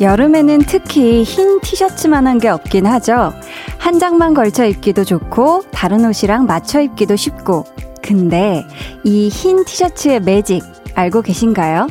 [0.00, 3.32] 여름에는 특히 흰 티셔츠만한 게 없긴 하죠.
[3.78, 7.64] 한 장만 걸쳐 입기도 좋고 다른 옷이랑 맞춰 입기도 쉽고.
[8.02, 8.66] 근데
[9.04, 10.62] 이 흰 티셔츠의 매직
[10.94, 11.86] 알고 계신가요?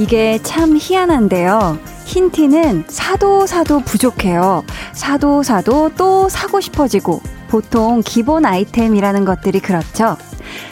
[0.00, 1.78] 이게 참 희한한데요.
[2.06, 4.64] 흰 티는 사도 사도 부족해요.
[4.94, 10.16] 사도 사도 또 사고 싶어지고 보통 기본 아이템이라는 것들이 그렇죠.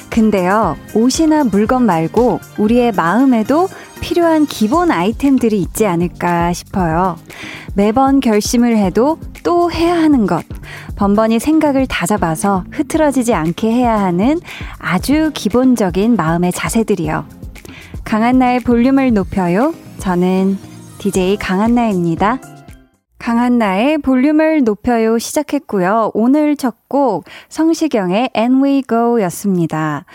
[0.09, 3.69] 근데요, 옷이나 물건 말고 우리의 마음에도
[4.01, 7.19] 필요한 기본 아이템들이 있지 않을까 싶어요.
[7.75, 10.43] 매번 결심을 해도 또 해야 하는 것.
[10.97, 14.41] 번번이 생각을 다잡아서 흐트러지지 않게 해야 하는
[14.79, 17.38] 아주 기본적인 마음의 자세들이요.
[18.09, 19.75] 강한나의 볼륨을 높여요.
[19.99, 20.57] 저는
[20.97, 22.41] DJ 강한나입니다.
[23.19, 26.13] 강한나의 볼륨을 높여요 시작했고요.
[26.15, 30.07] 오늘 첫 곡 성시경의 And We Go 였습니다.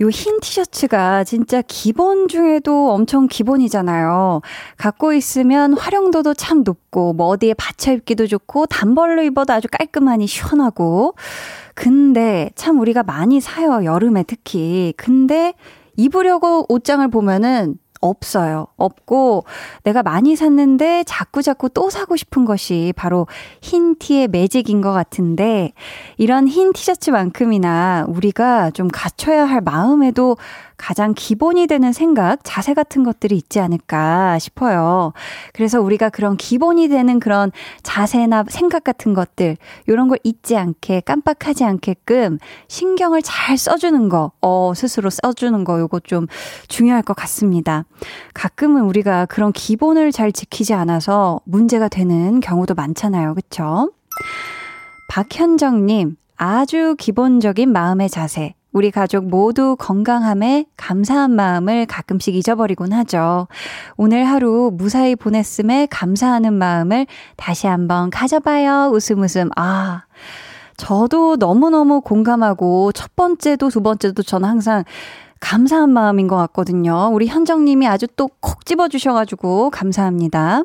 [0.00, 4.42] 요 흰 티셔츠가 진짜 기본 중에도 엄청 기본이잖아요.
[4.76, 11.14] 갖고 있으면 활용도도 참 높고, 뭐 어디에 받쳐 입기도 좋고, 단벌로 입어도 아주 깔끔하니 시원하고.
[11.74, 13.84] 근데 참 우리가 많이 사요.
[13.84, 14.92] 여름에 특히.
[14.96, 15.54] 근데
[15.98, 18.66] 입으려고 옷장을 보면은 없어요.
[18.76, 19.44] 없고
[19.84, 23.26] 내가 많이 샀는데 자꾸 자꾸 또 사고 싶은 것이 바로
[23.60, 25.72] 흰 티의 매직인 것 같은데
[26.16, 30.36] 이런 흰 티셔츠만큼이나 우리가 좀 갖춰야 할 마음에도
[30.78, 35.12] 가장 기본이 되는 생각, 자세 같은 것들이 있지 않을까 싶어요.
[35.52, 37.50] 그래서 우리가 그런 기본이 되는 그런
[37.82, 39.56] 자세나 생각 같은 것들,
[39.88, 42.38] 요런 걸 잊지 않게 깜빡하지 않게끔
[42.68, 46.28] 신경을 잘 써주는 거, 어, 스스로 써주는 거, 요거 좀
[46.68, 47.84] 중요할 것 같습니다.
[48.34, 53.34] 가끔은 우리가 그런 기본을 잘 지키지 않아서 문제가 되는 경우도 많잖아요.
[53.34, 53.92] 그쵸?
[55.10, 58.54] 박현정님, 아주 기본적인 마음의 자세.
[58.72, 63.48] 우리 가족 모두 건강함에 감사한 마음을 가끔씩 잊어버리곤 하죠.
[63.96, 67.06] 오늘 하루 무사히 보냈음에 감사하는 마음을
[67.36, 68.90] 다시 한번 가져봐요.
[68.92, 69.48] 웃음 웃음.
[69.56, 70.04] 아.
[70.76, 74.84] 저도 너무너무 공감하고 첫 번째도 두 번째도 저는 항상
[75.40, 77.10] 감사한 마음인 것 같거든요.
[77.12, 80.62] 우리 현정님이 아주 또 콕 집어주셔가지고 감사합니다.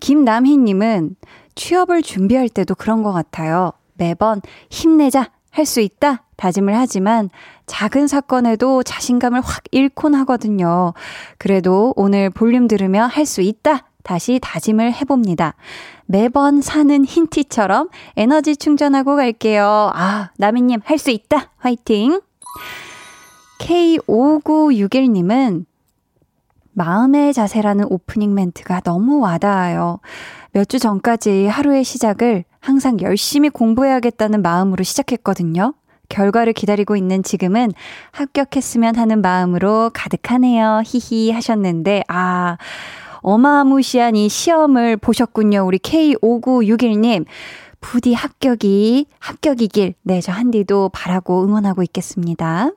[0.00, 1.16] 김남희님은
[1.54, 3.72] 취업을 준비할 때도 그런 것 같아요.
[3.94, 4.40] 매번
[4.70, 7.30] 힘내자, 할 수 있다, 다짐을 하지만
[7.66, 10.92] 작은 사건에도 자신감을 확 잃곤 하거든요.
[11.38, 13.86] 그래도 오늘 볼륨 들으며 할 수 있다!
[14.02, 15.54] 다시 다짐을 해봅니다.
[16.04, 19.90] 매번 사는 흰티처럼 에너지 충전하고 갈게요.
[19.94, 21.52] 아, 나미님, 할 수 있다!
[21.56, 22.20] 화이팅!
[23.58, 25.64] K5961님은
[26.72, 30.00] 마음의 자세라는 오프닝 멘트가 너무 와닿아요.
[30.52, 35.74] 몇 주 전까지 하루의 시작을 항상 열심히 공부해야겠다는 마음으로 시작했거든요.
[36.08, 37.72] 결과를 기다리고 있는 지금은
[38.12, 40.82] 합격했으면 하는 마음으로 가득하네요.
[40.84, 42.58] 히히 하셨는데, 아,
[43.20, 45.66] 어마무시한 이 시험을 보셨군요.
[45.66, 47.24] 우리 K5961님.
[47.80, 52.70] 부디 합격이, 합격이길, 네, 저 한디도 바라고 응원하고 있겠습니다.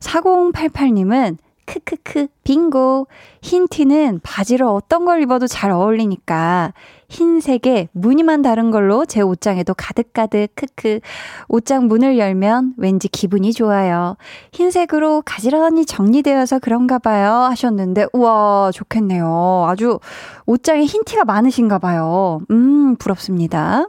[0.00, 1.38] 4088님은
[1.68, 3.08] 크크크 빙고
[3.42, 6.72] 흰 티는 바지를 어떤 걸 입어도 잘 어울리니까
[7.10, 11.00] 흰색에 무늬만 다른 걸로 제 옷장에도 가득가득 크크
[11.48, 14.16] 옷장 문을 열면 왠지 기분이 좋아요.
[14.52, 19.66] 흰색으로 가지런히 정리되어서 그런가 봐요 하셨는데 우와 좋겠네요.
[19.68, 20.00] 아주
[20.46, 22.40] 옷장에 흰 티가 많으신가 봐요.
[22.50, 23.88] 음 부럽습니다.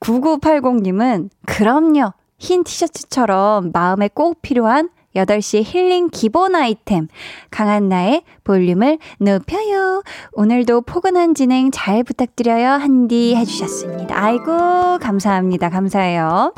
[0.00, 2.12] 9980님은 그럼요.
[2.42, 7.06] 흰 티셔츠처럼 마음에 꼭 필요한 8시 힐링 기본 아이템.
[7.52, 10.02] 강한 나의 볼륨을 높여요.
[10.32, 12.70] 오늘도 포근한 진행 잘 부탁드려요.
[12.70, 14.20] 한디 해주셨습니다.
[14.20, 15.68] 아이고, 감사합니다.
[15.68, 16.52] 감사해요.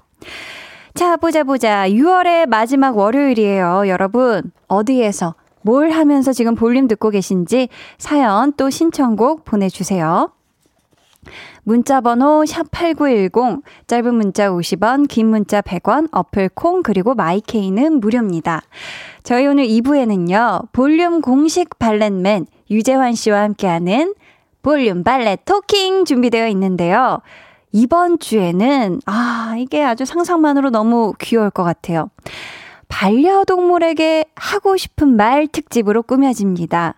[0.94, 1.86] 자, 보자, 보자.
[1.86, 3.86] 6월의 마지막 월요일이에요.
[3.86, 10.30] 여러분, 어디에서 뭘 하면서 지금 볼륨 듣고 계신지 사연 또 신청곡 보내주세요.
[11.64, 18.60] 문자 번호 샵8910, 짧은 문자 50원, 긴 문자 100원, 어플 콩, 그리고 마이케이는 무료입니다.
[19.22, 24.14] 저희 오늘 2부에는요, 볼륨 공식 valet man 유재환 씨와 함께하는
[24.62, 27.20] 볼륨 valet talking 준비되어 있는데요.
[27.72, 32.10] 이번 주에는, 아, 이게 아주 상상만으로 너무 귀여울 것 같아요.
[32.88, 36.94] 반려동물에게 하고 싶은 말 특집으로 꾸며집니다.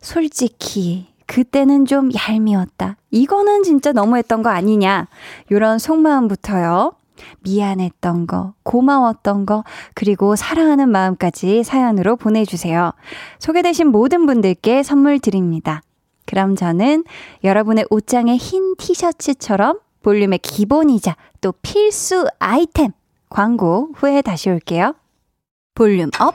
[0.00, 2.96] 솔직히, 그때는 좀 얄미웠다.
[3.10, 5.08] 이거는 진짜 너무했던 거 아니냐.
[5.50, 6.92] 요런 속마음부터요.
[7.40, 12.92] 미안했던 거, 고마웠던 거, 그리고 사랑하는 마음까지 사연으로 보내주세요.
[13.38, 15.80] 소개되신 모든 분들께 선물 드립니다.
[16.26, 17.04] 그럼 저는
[17.44, 22.92] 여러분의 옷장의 흰 티셔츠처럼 볼륨의 기본이자 또 필수 아이템
[23.28, 24.94] 광고 후에 다시 올게요.
[25.74, 26.34] Volume up,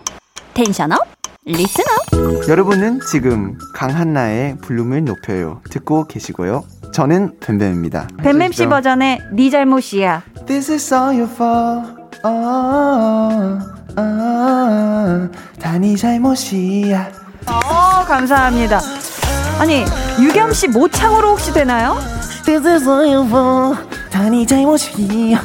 [0.54, 1.00] tension up,
[1.48, 2.48] up.
[2.50, 6.64] 여러분은 지금 강한나의 볼륨을 높여요 듣고 계시고요.
[6.94, 8.08] 저는 뱀뱀입니다.
[8.18, 10.24] 뱀뱀 씨 버전의 네 잘못이야.
[10.46, 12.20] This is all your fault.
[12.24, 12.30] 어,
[13.96, 17.12] 어, 어, 다네 잘못이야.
[17.48, 18.80] 어, 감사합니다.
[19.60, 19.86] 아니,
[20.22, 21.96] 유겸 씨 모창으로 혹시 되나요?
[22.46, 23.80] This is all your fault.
[24.12, 25.42] 다네 잘못이야.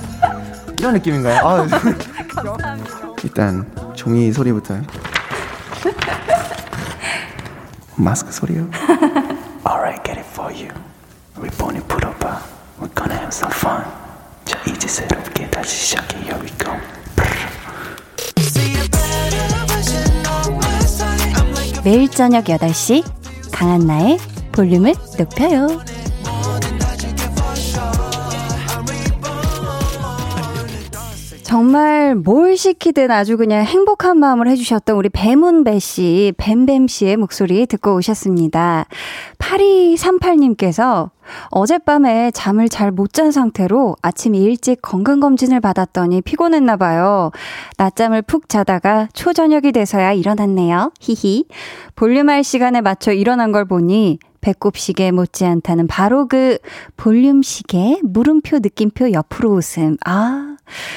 [0.80, 1.36] 이런 느낌인가요?
[1.46, 1.56] 아,
[2.34, 2.90] 감사합니다.
[3.22, 3.64] 일단
[3.94, 4.74] 종이 소리부터.
[7.96, 8.68] 마스크 소리요.
[9.66, 10.68] Alright, get it for you.
[11.36, 12.40] 우리 본이 풀어봐.
[12.80, 13.84] We're gonna have some fun.
[14.44, 16.16] 자, 이제 새롭게 다시 시작해.
[16.18, 16.72] Here we go.
[21.84, 23.04] 매일 저녁 8시
[23.52, 24.18] 강한나의
[24.52, 25.80] 볼륨을 높여요.
[31.54, 37.94] 정말 뭘 시키든 아주 그냥 행복한 마음을 해주셨던 우리 뱀운배 씨, 뱀뱀 씨의 목소리 듣고
[37.94, 38.86] 오셨습니다.
[39.38, 41.10] 8238님께서
[41.52, 47.30] 어젯밤에 잠을 잘 못 잔 상태로 아침 일찍 건강검진을 받았더니 피곤했나봐요.
[47.78, 50.90] 낮잠을 푹 자다가 초저녁이 돼서야 일어났네요.
[50.98, 51.44] 히히.
[51.94, 56.58] 볼륨할 시간에 맞춰 일어난 걸 보니 배꼽 시계 못지않다는 바로 그
[56.96, 59.96] 볼륨 시계 물음표 느낌표 옆으로 웃음.
[60.04, 60.53] 아,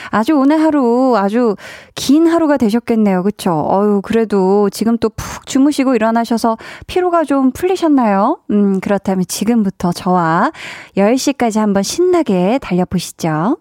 [0.09, 1.55] 아주 오늘 하루 아주
[1.95, 3.23] 긴 하루가 되셨겠네요.
[3.23, 3.67] 그쵸?
[3.69, 6.57] 어유 그래도 지금 또 푹 주무시고 일어나셔서
[6.87, 8.39] 피로가 좀 풀리셨나요?
[8.51, 10.51] 음, 그렇다면 지금부터 저와
[10.95, 13.57] 10시까지 한번 신나게 달려보시죠.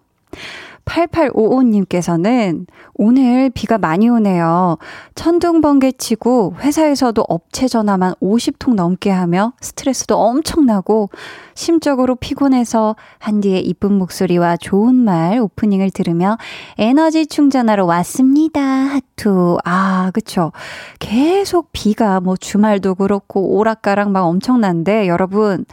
[0.87, 4.77] 8855님께서는 오늘 비가 많이 오네요.
[5.13, 11.09] 천둥 번개 치고 회사에서도 업체 전화만 50통 넘게 하며 스트레스도 엄청나고
[11.53, 16.37] 심적으로 피곤해서 한디의 이쁜 목소리와 좋은 말 오프닝을 들으며
[16.77, 18.61] 에너지 충전하러 왔습니다.
[18.61, 19.57] 하투.
[19.65, 20.51] 아, 그쵸.
[20.99, 25.65] 계속 비가 뭐 주말도 그렇고 오락가락 막 엄청난데 여러분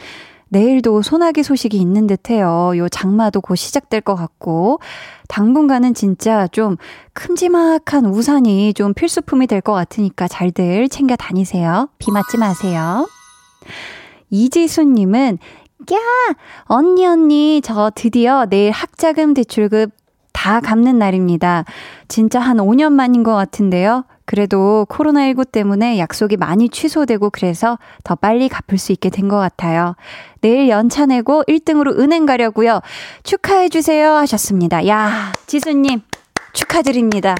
[0.48, 2.72] 내일도 소나기 소식이 있는 듯 해요.
[2.76, 4.78] 요 장마도 곧 시작될 것 같고,
[5.28, 6.76] 당분간은 진짜 좀
[7.12, 11.88] 큼지막한 우산이 좀 필수품이 될 것 같으니까 잘들 챙겨 다니세요.
[11.98, 13.08] 비 맞지 마세요.
[14.30, 15.38] 이지수님은,
[15.92, 15.98] 야!
[16.64, 19.90] 언니, 언니, 저 드디어 내일 학자금 대출급
[20.32, 21.64] 다 갚는 날입니다.
[22.08, 24.04] 진짜 한 5년 만인 것 같은데요.
[24.26, 29.96] 그래도 코로나19 때문에 약속이 많이 취소되고 그래서 더 빨리 갚을 수 있게 된 것 같아요.
[30.42, 32.80] 내일 연차 내고 1등으로 은행 가려고요.
[33.22, 34.86] 축하해주세요 하셨습니다.
[34.86, 36.02] 야, 지수님,
[36.52, 37.34] 축하드립니다.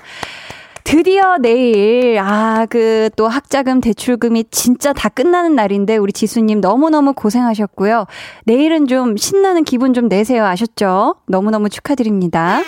[0.84, 8.04] 드디어 내일, 아, 그, 또 학자금 대출금이 진짜 다 끝나는 날인데, 우리 지수님 너무너무 고생하셨고요.
[8.44, 10.44] 내일은 좀 신나는 기분 좀 내세요.
[10.44, 11.16] 아셨죠?
[11.26, 12.60] 너무너무 축하드립니다.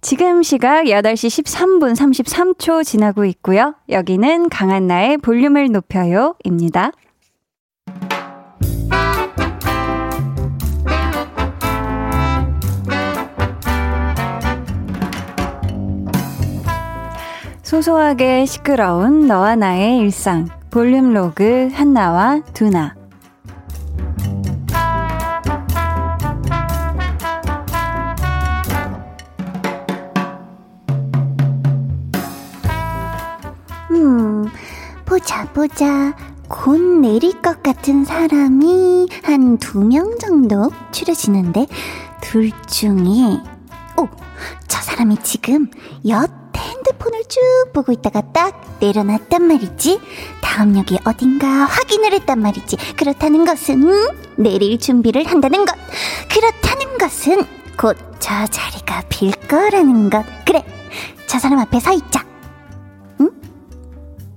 [0.00, 3.74] 지금 시각 8시 13분 33초 지나고 있고요.
[3.88, 6.36] 여기는 강한나의 볼륨을 높여요.
[6.44, 6.92] 입니다.
[17.62, 20.48] 소소하게 시끄러운 너와 나의 일상.
[20.70, 22.97] 볼륨 로그 한나와 두나.
[35.18, 36.14] 보자, 보자.
[36.48, 41.66] 곧 내릴 것 같은 사람이 한 두 명 정도 추려지는데,
[42.20, 43.40] 둘 중에,
[43.96, 44.08] 오,
[44.68, 45.68] 저 사람이 지금
[46.08, 47.40] 엿 핸드폰을 쭉
[47.72, 50.00] 보고 있다가 딱 내려놨단 말이지.
[50.40, 52.76] 다음 역이 어딘가 확인을 했단 말이지.
[52.96, 53.82] 그렇다는 것은,
[54.36, 55.74] 내릴 준비를 한다는 것.
[56.32, 57.44] 그렇다는 것은,
[57.76, 60.24] 곧 저 자리가 빌 거라는 것.
[60.44, 60.64] 그래,
[61.26, 62.24] 저 사람 앞에 서 있자.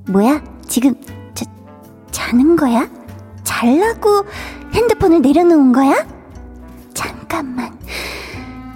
[0.08, 0.42] 뭐야?
[0.72, 0.96] 지금
[1.34, 1.44] 자,
[2.12, 2.90] 자는 거야?
[3.44, 4.24] 잘라고
[4.74, 6.08] 핸드폰을 내려놓은 거야?
[6.94, 7.78] 잠깐만.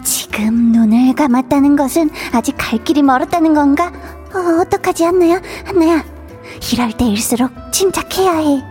[0.04, 3.94] 지금 눈을 감았다는 것은 아직 갈 길이 멀었다는 건가?
[4.34, 5.42] 어, 어떡하지, 한나야?
[5.64, 6.04] 한나야.
[6.74, 8.62] 이럴 때일수록 침착해야 해.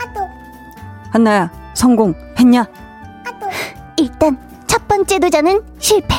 [0.00, 0.28] 아또.
[1.12, 2.66] 한나야, 성공했냐?
[3.24, 3.46] 아또.
[3.98, 6.16] 일단 첫 번째 도전은 실패.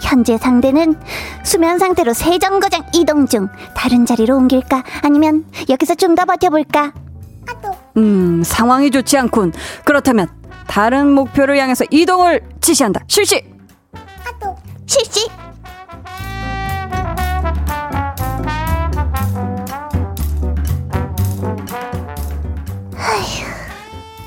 [0.00, 0.96] 현재 상대는
[1.44, 3.48] 수면 상태로 새 정거장 이동 중.
[3.74, 4.84] 다른 자리로 옮길까?
[5.02, 6.92] 아니면 여기서 좀 더 버텨볼까?
[7.96, 9.52] 음, 상황이 좋지 않군.
[9.84, 10.28] 그렇다면
[10.66, 13.00] 다른 목표를 향해서 이동을 지시한다.
[13.08, 13.42] 실시.
[14.86, 15.28] 실시.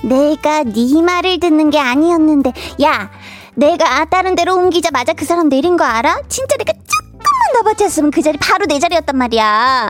[0.04, 2.52] 내가 네 말을 듣는 게 아니었는데,
[2.84, 3.10] 야,
[3.56, 6.22] 내가 다른 데로 옮기자마자 그 사람 내린 거 알아?
[6.30, 9.90] 진짜 내가 조금만 더 버텼으면 그 자리 바로 내 자리였단 말이야.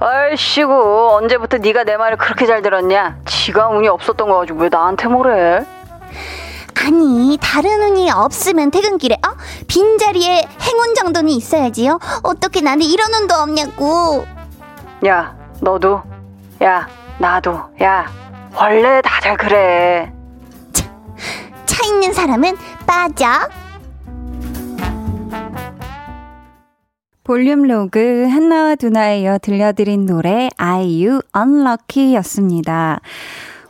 [0.00, 3.18] 아이씨고 언제부터 네가 내 말을 그렇게 잘 들었냐?
[3.26, 5.64] 지가 운이 없었던 거 가지고 왜 나한테 뭐래?
[6.80, 9.34] 아니 다른 운이 없으면 퇴근길에 어?
[9.66, 14.24] 빈자리에 행운 정도는 있어야지요 어떻게 나는 이런 운도 없냐고
[15.06, 16.00] 야 너도
[16.62, 18.06] 야 나도 야
[18.54, 20.12] 원래 다들 그래
[21.78, 22.56] 차 있는 사람은
[22.86, 23.26] 빠져
[27.22, 33.00] 볼륨 로그 한나와 두나에 이어 들려드린 노래 아이유 언럭키였습니다.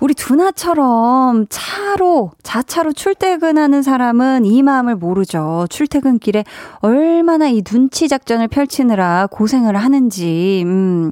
[0.00, 5.66] 우리 두나처럼 차로, 자차로 출퇴근하는 사람은 이 마음을 모르죠.
[5.70, 6.44] 출퇴근길에
[6.80, 11.10] 얼마나 이 눈치 작전을 펼치느라 고생을 하는지, 음.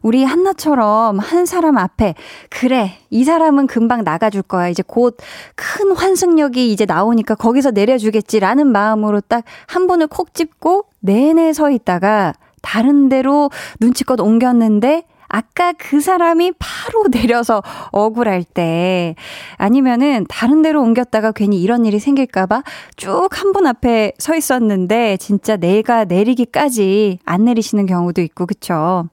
[0.00, 2.14] 우리 한나처럼 한 사람 앞에,
[2.50, 4.68] 그래, 이 사람은 금방 나가줄 거야.
[4.68, 5.16] 이제 곧
[5.56, 13.08] 큰 환승역이 이제 나오니까 거기서 내려주겠지라는 마음으로 딱한 번을 콕 집고 내내 서 있다가 다른
[13.08, 13.50] 데로
[13.80, 17.60] 눈치껏 옮겼는데 아까 그 사람이 바로 내려서
[17.90, 19.16] 억울할 때
[19.56, 22.62] 아니면은 다른 데로 옮겼다가 괜히 이런 일이 생길까봐
[22.96, 29.08] 쭉 한 분 앞에 서 있었는데 진짜 내가 내리기까지 안 내리시는 경우도 있고 그쵸?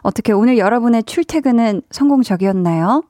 [0.00, 3.02] 어떻게 오늘 여러분의 출퇴근은 성공적이었나요?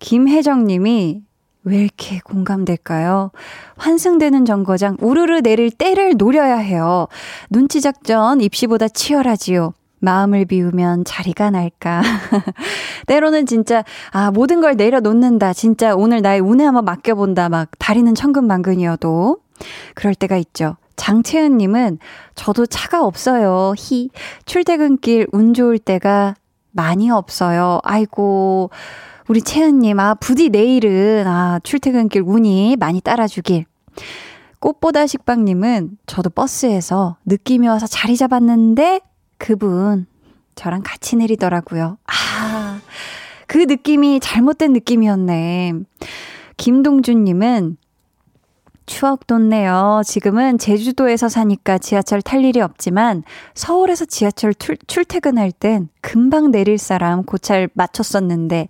[0.00, 1.22] 김혜정 님이
[1.64, 3.30] 왜 이렇게 공감될까요?
[3.76, 7.06] 환승되는 정거장 우르르 내릴 때를 노려야 해요.
[7.50, 9.74] 눈치 작전 입시보다 치열하지요.
[10.00, 12.02] 마음을 비우면 자리가 날까.
[13.06, 15.52] 때로는 진짜, 아, 모든 걸 내려놓는다.
[15.52, 17.48] 진짜 오늘 나의 운에 한번 맡겨본다.
[17.48, 19.38] 막 다리는 천근만근이어도.
[19.94, 20.76] 그럴 때가 있죠.
[20.96, 21.98] 장채은님은
[22.34, 23.74] 저도 차가 없어요.
[23.76, 24.10] 히.
[24.44, 26.34] 출퇴근길 운 좋을 때가
[26.70, 27.80] 많이 없어요.
[27.82, 28.70] 아이고.
[29.28, 33.66] 우리 채은님, 아, 부디 내일은, 아, 출퇴근길 운이 많이 따라주길.
[34.60, 39.00] 꽃보다 식빵님은 저도 버스에서 느낌이 와서 자리 잡았는데
[39.38, 40.06] 그분
[40.54, 41.98] 저랑 같이 내리더라고요.
[42.06, 42.80] 아,
[43.46, 45.72] 그 느낌이 잘못된 느낌이었네.
[46.56, 47.76] 김동준님은
[48.86, 50.00] 추억 돋네요.
[50.04, 53.22] 지금은 제주도에서 사니까 지하철 탈 일이 없지만
[53.54, 58.68] 서울에서 지하철 출, 출퇴근할 땐 금방 내릴 사람 고찰 맞췄었는데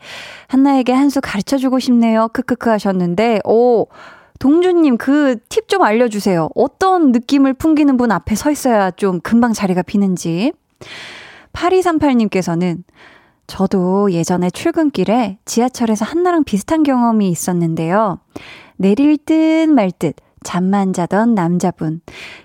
[0.49, 2.29] 한나에게 한 수 가르쳐 주고 싶네요.
[2.33, 3.87] 크크크 하셨는데 오
[4.39, 6.49] 동준님 그 팁 좀 알려주세요.
[6.55, 10.53] 어떤 느낌을 풍기는 분 앞에 서 있어야 좀 금방 자리가 비는지.
[11.53, 12.83] 8238님께서는
[13.47, 18.19] 저도 예전에 출근길에 지하철에서 한나랑 비슷한 경험이 있었는데요.
[18.77, 19.35] 내릴 듯
[19.69, 22.01] 말 듯 잠만 자던 남자분.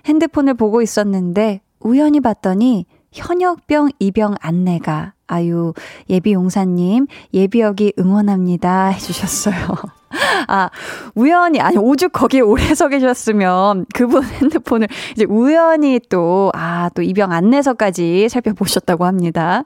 [0.06, 5.72] 핸드폰을 보고 있었는데 우연히 봤더니 현역병 입영 안내가 아유
[6.10, 9.54] 예비 용사님 예비역이 응원합니다 해주셨어요.
[10.48, 10.70] 아,
[11.14, 17.32] 우연히, 아니, 오죽 거기에 오래 서 계셨으면 그분 핸드폰을 이제 우연히 또, 아, 또 입영
[17.32, 19.64] 안내서까지 살펴보셨다고 합니다.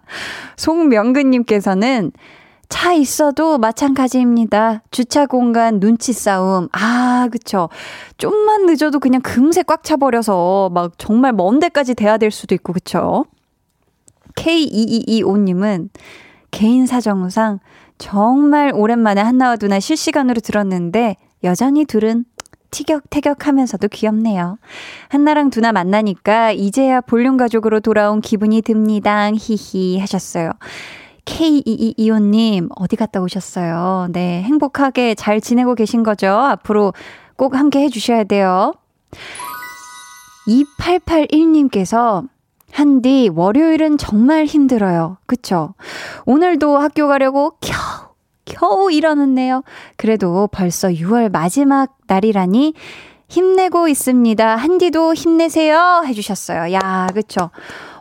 [0.56, 2.12] 송명근님께서는
[2.68, 4.82] 차 있어도 마찬가지입니다.
[4.90, 6.68] 주차 공간 눈치 싸움.
[6.72, 7.70] 아, 그쵸.
[8.18, 13.24] 좀만 늦어도 그냥 금세 꽉 차버려서 막 정말 먼 데까지 대야 될 수도 있고, 그쵸.
[14.36, 15.88] K2225님은
[16.50, 17.58] 개인 사정상
[17.98, 22.24] 정말 오랜만에 한나와 누나 실시간으로 들었는데 여전히 둘은
[22.70, 24.58] 티격태격 하면서도 귀엽네요.
[25.08, 29.30] 한나랑 두나 만나니까 이제야 볼륨 가족으로 돌아온 기분이 듭니다.
[29.32, 30.52] 히히 하셨어요.
[31.24, 34.08] K2225님, 어디 갔다 오셨어요?
[34.12, 36.28] 네, 행복하게 잘 지내고 계신 거죠?
[36.28, 36.94] 앞으로
[37.36, 38.74] 꼭 함께 해주셔야 돼요.
[40.46, 42.26] 2881님께서
[42.72, 45.18] 한디, 월요일은 정말 힘들어요.
[45.26, 45.74] 그쵸?
[46.26, 48.08] 오늘도 학교 가려고 겨우,
[48.44, 49.62] 겨우 일어났네요.
[49.96, 52.74] 그래도 벌써 6월 마지막 날이라니
[53.28, 54.56] 힘내고 있습니다.
[54.56, 56.02] 한디도 힘내세요.
[56.06, 56.72] 해주셨어요.
[56.72, 57.50] 야, 그쵸?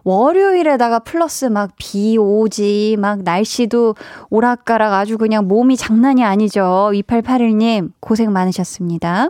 [0.04, 3.96] 월요일에다가 플러스 막 비 오지, 막 날씨도
[4.30, 6.92] 오락가락 아주 그냥 몸이 장난이 아니죠.
[6.94, 9.30] 2881님, 고생 많으셨습니다.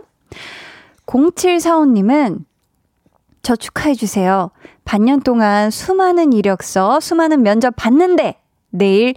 [1.06, 2.44] 0745님은
[3.42, 4.50] 저 축하해주세요.
[4.88, 8.40] 반년 동안 수많은 이력서, 수많은 면접 봤는데,
[8.70, 9.14] 내일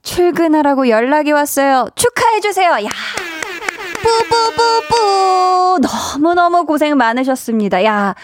[0.00, 1.88] 출근하라고 연락이 왔어요.
[1.94, 2.70] 축하해주세요.
[2.70, 2.88] 야
[4.02, 7.84] 뿌뿌뿌뿌 너무너무 고생 많으셨습니다.
[7.84, 8.14] 야,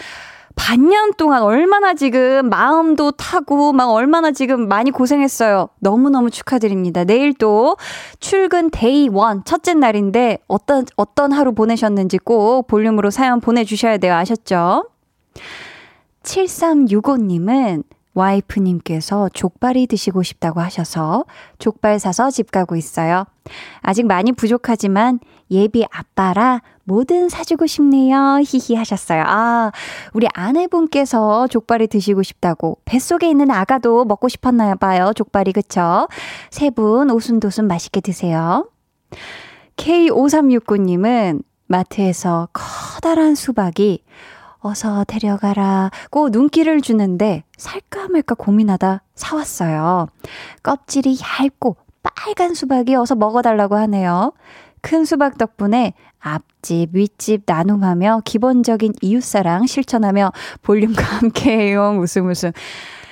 [0.55, 5.69] 반년 동안 얼마나 지금 마음도 타고 막 얼마나 지금 많이 고생했어요.
[5.77, 7.03] 너무너무 축하드립니다.
[7.03, 7.77] 내일 또
[8.19, 14.15] 출근 day one 첫째 날인데 어떤 어떤 하루 보내셨는지 꼭 볼륨으로 사연 보내 주셔야 돼요.
[14.15, 14.85] 아셨죠?
[16.27, 21.23] 7365님은 와이프님께서 족발이 드시고 싶다고 하셔서
[21.59, 23.25] 족발 사서 집 가고 있어요.
[23.81, 25.19] 아직 많이 부족하지만
[25.51, 28.39] 예비 아빠라 뭐든 사주고 싶네요.
[28.43, 29.23] 히히 하셨어요.
[29.25, 29.71] 아,
[30.13, 35.13] 우리 아내분께서 족발이 드시고 싶다고 뱃속에 있는 아가도 먹고 싶었나 봐요.
[35.15, 36.07] 족발이 그쵸?
[36.49, 38.67] 세 분 오순도순 맛있게 드세요.
[39.77, 44.03] K5369님은 마트에서 커다란 수박이
[44.59, 50.07] 어서 데려가라고 눈길을 주는데 살까 말까 고민하다 사왔어요.
[50.63, 54.33] 껍질이 얇고 빨간 수박이 어서 먹어달라고 하네요.
[54.81, 61.97] 큰 수박 덕분에 앞집, 윗집 나눔하며 기본적인 이웃사랑 실천하며 볼륨과 함께해요.
[61.99, 62.51] 웃음 웃음.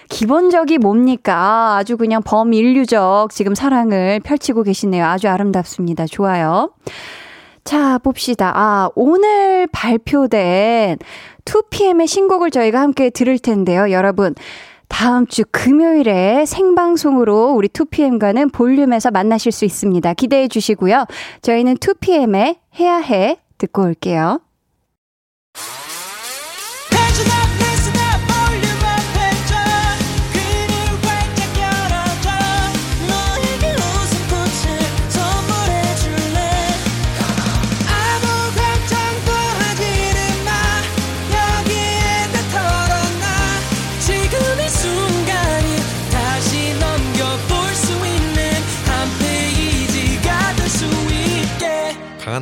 [0.09, 1.77] 기본적이 뭡니까?
[1.77, 5.05] 아주 그냥 범인류적 지금 사랑을 펼치고 계시네요.
[5.05, 6.05] 아주 아름답습니다.
[6.05, 6.71] 좋아요.
[7.63, 8.51] 자, 봅시다.
[8.55, 10.97] 아, 오늘 발표된
[11.45, 13.91] 2PM의 신곡을 저희가 함께 들을 텐데요.
[13.91, 14.35] 여러분.
[14.87, 20.13] 다음 주 금요일에 생방송으로 우리 2PM과는 볼륨에서 만나실 수 있습니다.
[20.13, 21.05] 기대해 주시고요.
[21.41, 24.41] 저희는 2PM의 해야 해 듣고 올게요.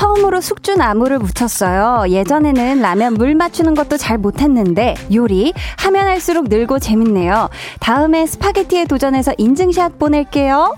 [0.00, 2.04] 처음으로 숙주나물을 묻혔어요.
[2.08, 7.50] 예전에는 라면 물 맞추는 것도 잘 못했는데 요리 하면 할수록 늘고 재밌네요.
[7.80, 10.74] 다음에 스파게티에 도전해서 인증샷 보낼게요.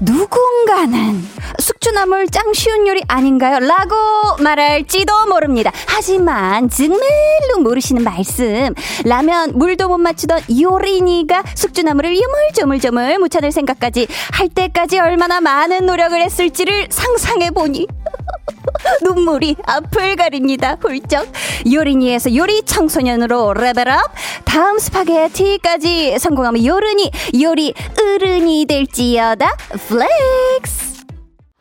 [0.00, 1.20] 누군가는
[1.58, 3.58] 숙주나물 짱 쉬운 요리 아닌가요?
[3.58, 3.96] 라고
[4.40, 5.72] 말할지도 모릅니다.
[5.86, 8.74] 하지만 정말로 모르시는 말씀.
[9.04, 16.86] 라면 물도 못 맞추던 요리니가 숙주나물을 유물조물조물 묻혀낼 생각까지 할 때까지 얼마나 많은 노력을 했을지를
[16.90, 17.88] 상상해 보니
[19.04, 20.76] 눈물이 앞을 가립니다.
[20.80, 21.26] 훌쩍.
[21.70, 24.00] 요리니에서 요리 청소년으로 level up.
[24.44, 29.56] 다음 스파게티까지 성공하면 요른이, 요리 어른이 될지어다.
[29.88, 30.92] Flex.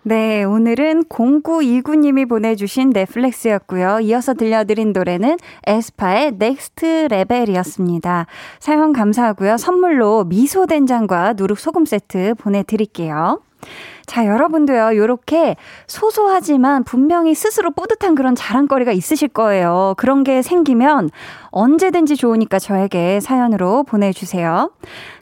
[0.03, 3.99] 네, 오늘은 0929님이 보내주신 네, flex였고요.
[3.99, 5.37] 이어서 들려드린 노래는
[5.67, 8.25] 에스파의 Next Level이었습니다.
[8.59, 9.57] 사연 감사하고요.
[9.57, 13.41] 선물로 미소된장과 누룩소금 세트 보내드릴게요.
[14.11, 15.55] 자, 여러분도요, 요렇게
[15.87, 19.93] 소소하지만 분명히 스스로 뿌듯한 그런 자랑거리가 있으실 거예요.
[19.95, 21.09] 그런 게 생기면
[21.51, 24.69] 언제든지 좋으니까 저에게 사연으로 보내주세요.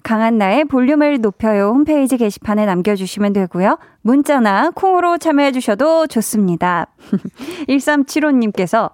[0.02, 3.78] 강한 나의 볼륨을 높여요 홈페이지 게시판에 남겨주시면 되고요.
[4.02, 6.88] 문자나 콩으로 참여해주셔도 좋습니다.
[7.69, 8.89] 1375님께서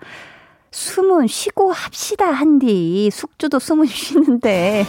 [0.71, 3.10] 숨은 쉬고 합시다, 한디.
[3.13, 4.84] 숙주도 숨은 쉬는데.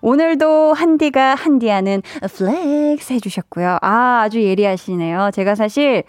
[0.00, 2.02] 오늘도 한디가 한디하는
[2.36, 3.78] flex 해주셨고요.
[3.82, 5.30] 아, 아주 예리하시네요.
[5.32, 6.02] 제가 사실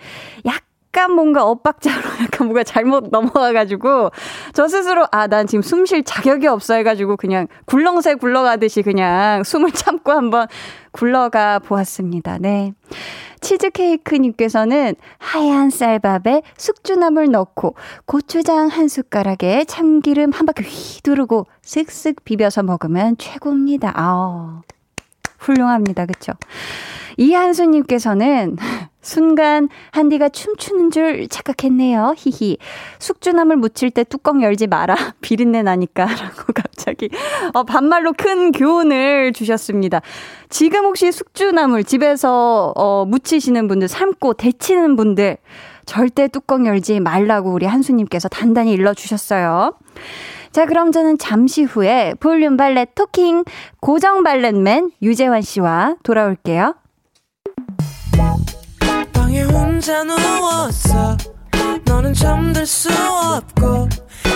[0.45, 4.11] 약간 뭔가 엇박자로 약간 뭐가 잘못 넘어와가지고
[4.53, 9.71] 저 스스로 아, 난 지금 숨 쉴 자격이 없어 해가지고 그냥 굴렁쇠 굴러가듯이 그냥 숨을
[9.71, 10.47] 참고 한번
[10.91, 12.37] 굴러가 보았습니다.
[12.39, 12.73] 네.
[13.41, 22.63] 치즈케이크님께서는 하얀 쌀밥에 숙주나물 넣고 고추장 한 숟가락에 참기름 한 바퀴 휘 두르고 쓱쓱 비벼서
[22.63, 23.93] 먹으면 최고입니다.
[23.95, 24.61] 아,
[25.37, 26.05] 훌륭합니다.
[26.05, 26.33] 그쵸?
[27.17, 28.57] 이한수님께서는
[29.01, 32.13] 순간 한디가 춤추는 줄 착각했네요.
[32.17, 32.57] 히히.
[32.99, 34.95] 숙주나물 묻힐 때 뚜껑 열지 마라.
[35.21, 36.05] 비린내 나니까.
[36.05, 37.09] 라고 갑자기
[37.53, 40.01] 어, 반말로 큰 교훈을 주셨습니다.
[40.49, 45.37] 지금 혹시 숙주나물 집에서 어, 묻히시는 분들, 삶고 데치는 분들
[45.87, 49.73] 절대 뚜껑 열지 말라고 우리 한수님께서 단단히 일러주셨어요.
[50.51, 53.43] 자, 그럼 저는 잠시 후에 볼륨 발렛 토킹
[53.79, 56.75] 고정 발렛맨 유재환 씨와 돌아올게요.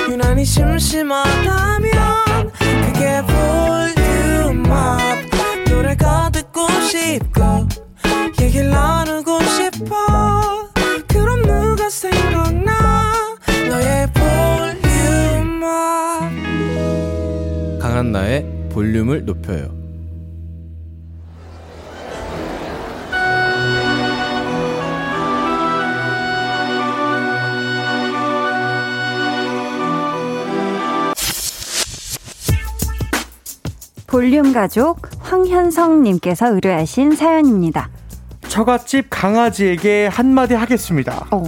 [0.10, 1.92] 유난히 심심하다면
[2.86, 3.81] 그게 볼
[34.54, 37.90] 가족 황현성님께서 의뢰하신 사연입니다.
[38.48, 41.26] 처갓집 강아지에게 한마디 하겠습니다.
[41.32, 41.44] 어.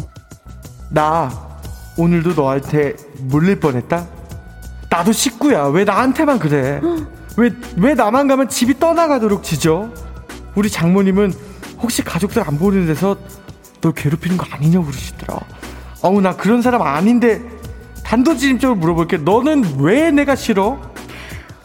[0.92, 1.30] 나
[1.98, 4.08] 오늘도 너한테 물릴 뻔했다.
[4.89, 5.66] 나도 식구야.
[5.66, 6.80] 왜 나한테만 그래?
[7.38, 9.92] 왜, 왜 나만 가면 집이 떠나가도록 지죠?
[10.56, 11.34] 우리 장모님은
[11.80, 13.18] 혹시 가족들 안 보는 데서
[13.82, 15.39] 너 괴롭히는 거 아니냐고 그러시더라.
[16.04, 17.42] 어우, 나 그런 사람 아닌데
[18.04, 19.18] 단도직입적으로 물어볼게.
[19.18, 20.93] 너는 왜 내가 싫어?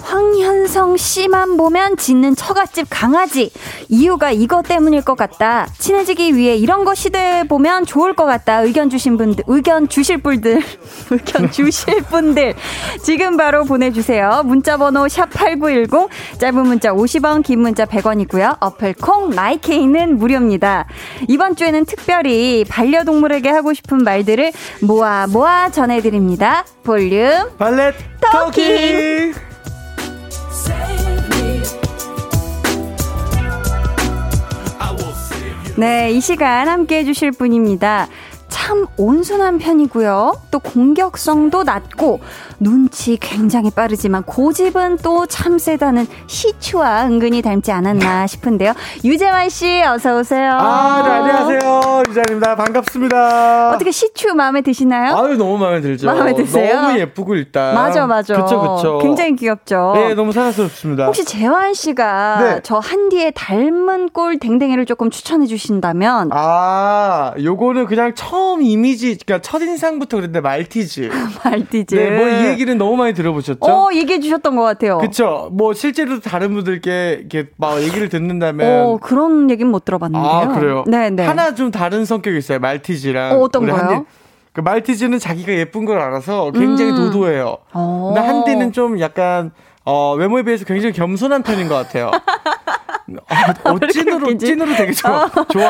[0.09, 3.51] 황현성 씨만 보면 짖는 처갓집 강아지.
[3.91, 5.67] 이유가 이것 때문일 것 같다.
[5.79, 8.63] 친해지기 위해 이런 거 시대 보면 좋을 것 같다.
[8.63, 10.63] 의견 주신 분들, 의견 주실 분들,
[11.11, 12.55] 의견 주실 분들.
[13.03, 14.45] 지금 바로 보내주세요.
[14.47, 18.57] 문자번호 샵8910, 짧은 문자 50원, 긴 문자 100원이고요.
[18.61, 20.87] 어플 콩, 마이케이는 무료입니다.
[21.29, 26.65] 이번 주에는 특별히 반려동물에게 하고 싶은 말들을 모아 모아 전해드립니다.
[26.83, 27.51] 볼륨.
[27.59, 28.65] 발렛 토킹.
[28.65, 29.48] 토킹!
[35.79, 38.09] 네, 이 시간 함께 해주실 분입니다.
[38.49, 40.33] 참 온순한 편이고요.
[40.51, 42.19] 또 공격성도 낮고
[42.61, 48.73] 눈치 굉장히 빠르지만 고집은 또 참 세다는 시추와 은근히 닮지 않았나 싶은데요.
[49.05, 50.53] 유재환 씨 어서 오세요.
[50.53, 52.03] 아, 네, 안녕하세요.
[52.09, 52.57] 유자입니다.
[52.57, 53.71] 반갑습니다.
[53.75, 55.15] 어떻게 시추 마음에 드시나요?
[55.17, 56.07] 아유, 너무 마음에 들죠.
[56.07, 56.81] 마음에 드세요?
[56.81, 57.75] 너무 예쁘고 일단.
[57.75, 58.43] 맞아, 맞아.
[58.43, 58.99] 그쵸, 그쵸.
[59.03, 59.93] 굉장히 귀엽죠.
[59.97, 61.07] 네, 너무 사랑스럽습니다.
[61.07, 62.61] 혹시 재환 씨가 네.
[62.63, 70.17] 저 한디의 닮은 꼴 댕댕이를 조금 추천해 주신다면 아, 요거는 그냥 처음 이미지, 그러니까 첫인상부터
[70.17, 71.11] 그랬는데 말티즈.
[71.45, 71.95] 말티즈.
[71.95, 73.59] 네, 뭐이 얘기는 너무 많이 들어보셨죠?
[73.61, 74.99] 어, 얘기해 주셨던 것 같아요.
[74.99, 75.49] 그쵸.
[75.53, 78.87] 뭐 실제로 다른 분들께 이렇게 막 얘기를 듣는다면.
[78.87, 80.31] 어, 그런 얘기는 못 들어봤는데요.
[80.31, 80.85] 아, 그래요?
[80.87, 81.25] 네, 네.
[81.25, 82.59] 하나 좀 다른 성격이 있어요.
[82.59, 83.33] 말티즈랑.
[83.33, 83.75] 어, 어떤 거요?
[83.75, 84.05] 한디.
[84.53, 86.97] 그 말티즈는 자기가 예쁜 걸 알아서 굉장히 음.
[86.97, 87.59] 도도해요.
[87.73, 88.13] 어.
[88.13, 89.53] 근데 한디는 좀 약간
[89.85, 92.11] 어, 외모에 비해서 굉장히 겸손한 편인 것 같아요.
[93.29, 94.37] 아, 어, 찐으로?
[94.37, 95.23] 찐으로 되게 좋아,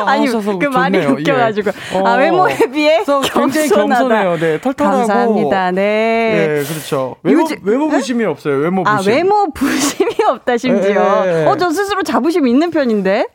[0.05, 1.17] 아니, 좋아하셔서 그 말이 좋네요.
[1.19, 1.71] 웃겨가지고.
[1.95, 1.97] 예.
[2.05, 3.69] 아, 외모에 비해 그래서 굉장히.
[3.69, 4.37] 겸손해요.
[4.37, 4.97] 네, 털털하고.
[4.97, 5.71] 감사합니다.
[5.71, 6.33] 네.
[6.59, 7.15] 네, 그렇죠.
[7.23, 8.57] 외모, 요즘- 외모 부심이 없어요.
[8.57, 9.13] 외모 아, 부심.
[9.13, 11.23] 외모 부심이 없다, 심지어.
[11.25, 11.45] 예, 예, 예.
[11.47, 13.27] 어, 저 스스로 자부심 있는 편인데?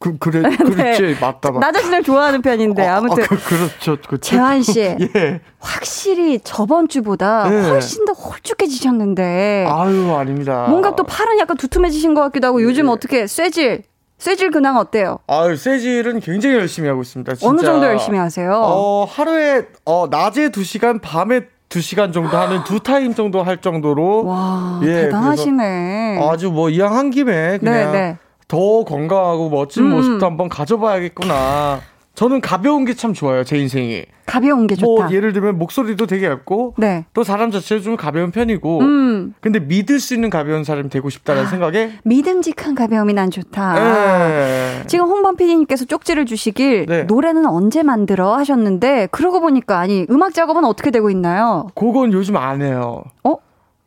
[0.00, 1.18] 그, 그래, 그렇지.
[1.20, 1.60] 맞다, 맞다.
[1.60, 3.22] 나 자신을 좋아하는 편인데, 아, 아무튼.
[3.22, 3.96] 아, 그, 그렇죠.
[4.00, 4.18] 그렇죠.
[4.18, 4.80] 재환 씨.
[5.14, 5.40] 예.
[5.60, 7.68] 확실히 저번 주보다 네.
[7.68, 9.66] 훨씬 더 홀쭉해지셨는데.
[9.68, 10.66] 아유, 아닙니다.
[10.70, 13.82] 뭔가 또 팔은 약간 두툼해지신 것 같기도 하고, 요즘 어떻게, 쇠질,
[14.16, 15.18] 쇠질 근황 어때요?
[15.26, 17.34] 아유, 세질은 굉장히 열심히 하고 있습니다.
[17.34, 17.46] 진짜.
[17.46, 18.52] 어느 정도 열심히 하세요?
[18.54, 24.24] 어, 하루에, 어, 낮에 2시간, 밤에 2시간 정도 하는 두 타임 정도 할 정도로.
[24.24, 26.26] 와, 예, 대단하시네.
[26.26, 28.18] 아주 뭐 이왕 한 김에 그냥 네, 네.
[28.50, 29.90] 더 건강하고 멋진 음.
[29.90, 31.80] 모습도 한번 가져봐야겠구나.
[32.16, 34.02] 저는 가벼운 게 참 좋아요, 제 인생이.
[34.26, 35.04] 가벼운 게 좋다.
[35.04, 37.04] 뭐 예를 들면 목소리도 되게 얇고 네.
[37.14, 41.46] 또 사람 자체도 좀 가벼운 편이고 음, 근데 믿을 수 있는 가벼운 사람이 되고 싶다는
[41.46, 43.76] 생각에 믿음직한 가벼움이 난 좋다.
[43.78, 44.82] 예.
[44.86, 47.02] 지금 홍범 PD님께서 쪽지를 주시길 네.
[47.04, 51.68] 노래는 언제 만들어 하셨는데 그러고 보니까 아니 음악 작업은 어떻게 되고 있나요?
[51.74, 53.04] 그건 요즘 안 해요.
[53.24, 53.36] 어?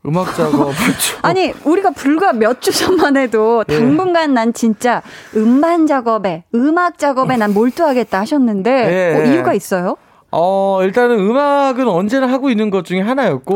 [0.06, 3.78] 음악 작업 좀- 아니 우리가 불과 몇 주 전만 해도 예.
[3.80, 5.02] 당분간 난 진짜
[5.36, 9.16] 음반 작업에 음악 작업에 난 몰두하겠다 하셨는데 예.
[9.18, 9.96] 어, 이유가 있어요?
[10.36, 13.56] 어, 일단은 음악은 언제나 하고 있는 것 중에 하나였고,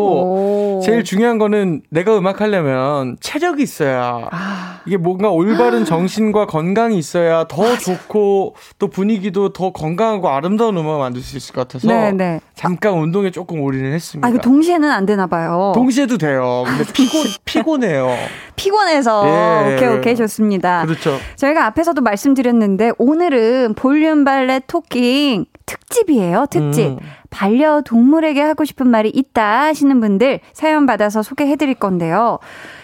[0.78, 0.82] 오.
[0.84, 7.46] 제일 중요한 거는 내가 음악 하려면 체력이 있어야, 아, 이게 뭔가 올바른 정신과 건강이 있어야
[7.48, 12.42] 더 좋고, 또 분위기도 더 건강하고 아름다운 음악을 만들 수 있을 것 같아서, 네네.
[12.54, 14.28] 잠깐 운동에 조금 올인을 했습니다.
[14.28, 15.72] 아 이거 동시에는 안 되나 봐요.
[15.74, 16.64] 동시에도 돼요.
[16.66, 18.08] 근데 피곤, 피곤해요.
[18.56, 19.76] 피곤해서 예.
[19.76, 20.84] 오케이 오케이 좋습니다.
[20.86, 21.18] 그렇죠.
[21.36, 26.48] 저희가 앞에서도 말씀드렸는데 오늘은 볼륨 발레 토킹 특집이에요.
[26.50, 26.88] 특집.
[26.88, 27.00] 음.
[27.30, 32.40] 반려동물에게 하고 싶은 말이 있다 하시는 분들 사연 받아서 소개해 드릴 건데요.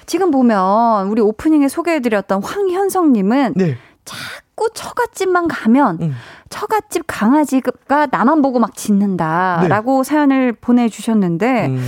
[0.05, 3.77] 지금 보면 우리 오프닝에 소개해 드렸던 황현성 님은 네.
[4.05, 4.15] 자
[4.55, 6.15] 꾸 처갓집만 가면 음.
[6.49, 11.83] 처갓집 강아지가 나만 보고 막 짖는다라고 사연을 보내주셨는데 음.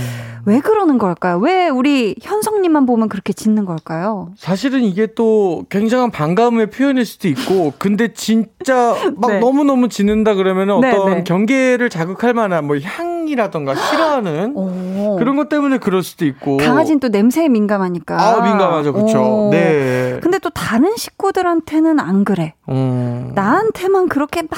[0.46, 1.38] 왜 그러는 걸까요?
[1.38, 4.30] 왜 우리 현성님만 보면 그렇게 짖는 걸까요?
[4.36, 9.40] 사실은 이게 또 굉장한 반감의 표현일 수도 있고, 근데 진짜 막 네.
[9.40, 11.24] 너무너무 짖는다 그러면 어떤 네, 네.
[11.24, 15.16] 경계를 자극할 만한 뭐 향이라던가 싫어하는 오.
[15.18, 16.58] 그런 것 때문에 그럴 수도 있고.
[16.58, 18.16] 강아지는 또 냄새에 민감하니까.
[18.16, 18.92] 아, 민감하죠.
[18.92, 19.50] 오.
[19.50, 20.20] 네.
[20.22, 22.54] 근데 또 다른 식구들한테는 안 그래.
[22.68, 23.32] 음.
[23.34, 24.50] 나한테만 그렇게 막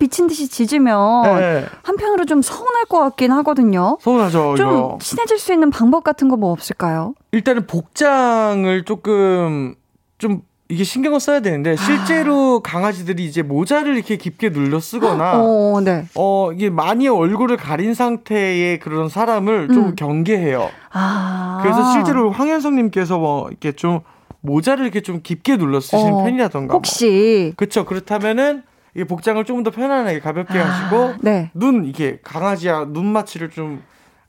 [0.00, 1.64] 미친 듯이 짖으면 네.
[1.82, 3.98] 한편으로 좀 서운할 것 같긴 하거든요.
[4.00, 4.98] 서운하죠, 좀 이거.
[5.00, 7.14] 친해질 수 있는 방법 같은 거 뭐 없을까요?
[7.30, 9.74] 일단은 복장을 조금
[10.18, 15.80] 좀 이게 신경을 써야 되는데 실제로 강아지들이 이제 모자를 이렇게 깊게 눌러 쓰거나 어, 어,
[15.82, 16.06] 네.
[16.54, 19.94] 이게 많이 얼굴을 가린 상태의 그런 사람을 좀 음.
[19.94, 20.70] 경계해요.
[20.92, 21.60] 아.
[21.62, 24.00] 그래서 실제로 황현성님께서 뭐 이렇게 좀
[24.42, 26.74] 모자를 이렇게 좀 깊게 눌러 쓰시는 어, 편이라던가.
[26.74, 27.84] 혹시 그렇죠.
[27.84, 28.62] 그렇다면은
[28.94, 31.50] 이게 복장을 조금 더 편안하게 가볍게 아, 하시고 네.
[31.54, 33.82] 눈 이게 강아지야 눈 마취를 좀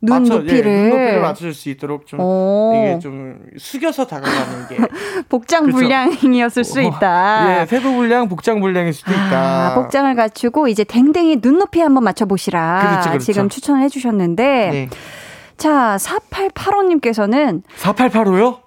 [0.04, 0.70] 눈 맞춰, 높이를.
[0.70, 2.74] 예, 눈 높이를 맞출 수 있도록 좀 오.
[2.76, 4.78] 이게 좀 숙여서 다가가는 게
[5.30, 5.78] 복장 그쵸.
[5.78, 7.62] 불량이었을 수 있다.
[7.62, 9.72] 예, 세부 불량, 복장 불량일 수도 있다.
[9.72, 12.80] 아, 복장을 갖추고 이제 댕댕이 눈높이 한번 맞춰 보시라.
[12.90, 13.26] 그렇죠, 그렇죠.
[13.26, 14.44] 지금 추천을 해 주셨는데.
[14.44, 14.90] 네.
[15.56, 18.63] 자, 4885님께서는 4885요?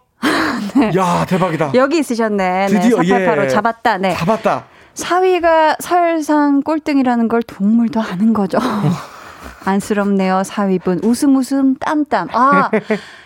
[0.96, 1.72] 야, 대박이다.
[1.74, 2.66] 여기 있으셨네.
[2.68, 3.48] 드디어, 네, 4885 예.
[3.48, 3.98] 잡았다.
[3.98, 4.14] 네.
[4.14, 4.64] 잡았다.
[4.94, 8.58] 사위가 설상 꼴등이라는 걸 동물도 아는 거죠.
[9.66, 11.00] 안쓰럽네요, 사위분.
[11.02, 12.28] 웃음 웃음 땀땀.
[12.32, 12.70] 아,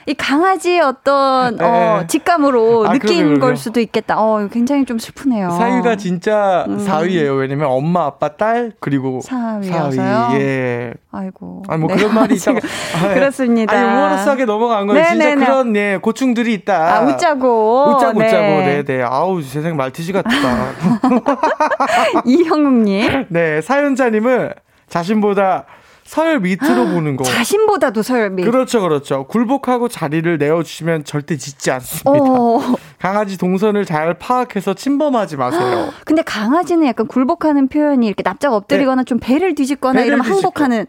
[0.06, 1.64] 이 강아지의 어떤 네.
[1.64, 3.56] 어, 직감으로 아, 느낀 그럼요, 걸 그럼요.
[3.56, 4.18] 수도 있겠다.
[4.18, 5.50] 어, 굉장히 좀 슬프네요.
[5.50, 6.78] 사위가 진짜 음.
[6.78, 7.34] 사위예요.
[7.34, 9.90] 왜냐면 엄마, 아빠, 딸 그리고 사위여서요?
[9.92, 10.40] 사위.
[10.40, 10.94] 예.
[11.12, 11.64] 아이고.
[11.68, 11.96] 아니 뭐 네.
[11.96, 12.58] 그런 말이 있다고.
[12.58, 13.14] 아, 예.
[13.14, 13.76] 그렇습니다.
[13.76, 15.04] 아니 우월하게 넘어간 거예요.
[15.04, 15.44] 진짜 네네네.
[15.46, 16.96] 그런 예 고충들이 있다.
[16.96, 17.94] 아, 웃자고.
[17.96, 18.26] 웃자고 네.
[18.26, 18.42] 웃자고.
[18.46, 19.02] 네, 네.
[19.02, 20.30] 아우 세상 말티즈 같다.
[22.24, 23.26] 이형욱님.
[23.28, 24.52] 네, 사연자님은
[24.88, 25.66] 자신보다
[26.10, 27.22] 설 밑으로 보는 거.
[27.22, 28.42] 자신보다도 설미.
[28.42, 29.28] 그렇죠, 그렇죠.
[29.28, 32.10] 굴복하고 자리를 내어주시면 절대 짖지 않습니다.
[32.10, 32.58] 어.
[32.98, 35.90] 강아지 동선을 잘 파악해서 침범하지 마세요.
[36.04, 40.06] 근데 강아지는 약간 굴복하는 표현이 이렇게 납작 엎드리거나 좀 배를 뒤집거나 네.
[40.10, 40.24] 뒤집고.
[40.28, 40.86] 항복하는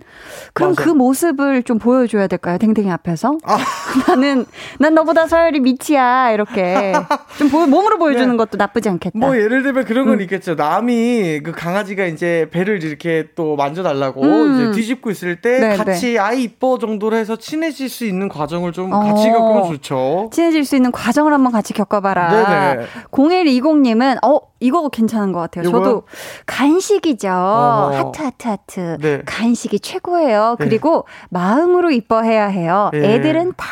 [0.54, 0.86] 그럼 맞아요.
[0.88, 2.58] 그 모습을 좀 보여줘야 될까요?
[2.58, 3.60] 댕댕이 앞에서 아.
[4.10, 4.46] 나는
[4.80, 6.94] 난 너보다 서열이 밑이야 이렇게
[7.38, 8.38] 좀 보- 몸으로 보여주는 네.
[8.38, 9.20] 것도 나쁘지 않겠다.
[9.20, 10.14] 뭐 예를 들면 그런 음.
[10.14, 10.56] 건 있겠죠.
[10.56, 14.54] 남이 그 강아지가 이제 배를 이렇게 또 만져달라고 음.
[14.56, 18.90] 이제 뒤집고 있을 때 네, 같이 아이 이뻐 정도로 해서 친해질 수 있는 과정을 좀
[18.90, 19.34] 같이 어.
[19.34, 20.30] 겪으면 좋죠.
[20.34, 22.76] 친해질 수 있는 과정을 한번 같이 겪어봐라.
[22.76, 22.86] 네네.
[23.12, 25.66] 0120님은 어 이거 괜찮은 것 같아요.
[25.66, 25.84] 요거요?
[25.84, 26.04] 저도
[26.46, 27.30] 간식이죠.
[27.30, 27.98] 어허.
[27.98, 28.98] 하트 하트 하트.
[29.00, 29.22] 네.
[29.26, 30.56] 간식이 최고예요.
[30.60, 30.66] 네.
[30.66, 32.92] 그리고 마음으로 이뻐해야 해요.
[32.94, 33.16] 예.
[33.16, 33.66] 애들은 다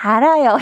[0.00, 0.58] 알아요.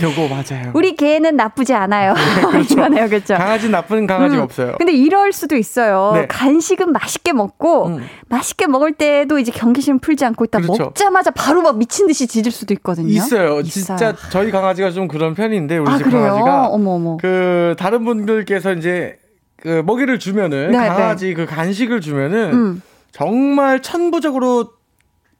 [0.00, 0.70] 요거 맞아요.
[0.74, 2.14] 우리 개는 나쁘지 않아요.
[2.50, 2.74] 그렇죠.
[2.74, 3.34] 이거네요, 그렇죠.
[3.34, 4.44] 강아지 나쁜 강아지가 음.
[4.44, 4.74] 없어요.
[4.78, 6.12] 근데 이럴 수도 있어요.
[6.14, 6.26] 네.
[6.28, 8.06] 간식은 맛있게 먹고 음.
[8.28, 10.84] 맛있게 먹을 때도 이제 경계심 풀지 않고 있다 그렇죠.
[10.84, 13.08] 먹자마자 바로 막 미친 듯이 짖을 수도 있거든요.
[13.08, 13.60] 있어요.
[13.60, 13.62] 있어요.
[13.62, 16.22] 진짜 저희 강아지가 좀 그런 편인데 우리 아 집 그래요?
[16.28, 17.16] 강아지가 어머 어머.
[17.16, 19.18] 그 다른 분들께서 이제
[19.56, 22.82] 그 먹이를 주면은 네, 강아지 그 간식을 주면은 음.
[23.10, 24.68] 정말 천부적으로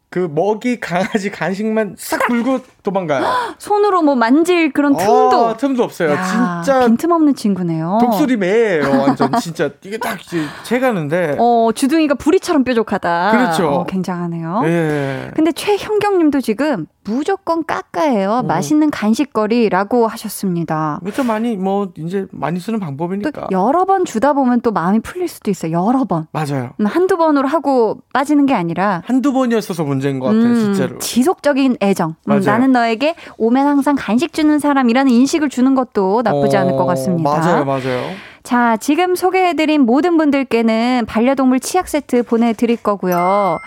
[0.08, 3.24] 그 먹이 강아지 간식만 싹 물고 도망가요.
[3.58, 5.46] 손으로 뭐 만질 그런 틈도.
[5.46, 6.12] 어, 틈도 없어요.
[6.12, 7.98] 야, 진짜 빈틈없는 친구네요.
[8.00, 8.88] 독수리 매예요.
[9.00, 11.36] 완전 진짜 이게 딱 이제 채가는데.
[11.40, 13.30] 어 주둥이가 부리처럼 뾰족하다.
[13.32, 13.68] 그렇죠.
[13.68, 14.62] 어, 굉장하네요.
[14.66, 15.30] 예.
[15.34, 18.40] 근데 최형경님도 지금 무조건 까까예요.
[18.44, 18.46] 음.
[18.46, 21.00] 맛있는 간식거리라고 하셨습니다.
[21.02, 23.48] 그렇죠 많이 뭐 이제 많이 쓰는 또 방법이니까.
[23.50, 25.72] 여러 번 주다 보면 또 마음이 풀릴 수도 있어요.
[25.72, 26.26] 여러 번.
[26.32, 26.70] 맞아요.
[26.80, 30.98] 음, 한두 번으로 하고 빠지는 게 아니라 한두 번이었어서 문제인 것 같아요, 음, 진짜로.
[30.98, 32.14] 지속적인 애정.
[32.28, 32.40] 음.
[32.40, 37.30] 나는 너에게 오면 항상 간식 주는 사람이라는 인식을 주는 것도 나쁘지 않을 것 어, 같습니다.
[37.30, 38.02] 맞아요, 맞아요.
[38.42, 43.58] 자, 지금 소개해드린 모든 분들께는 반려동물 치약 세트 보내드릴 거고요.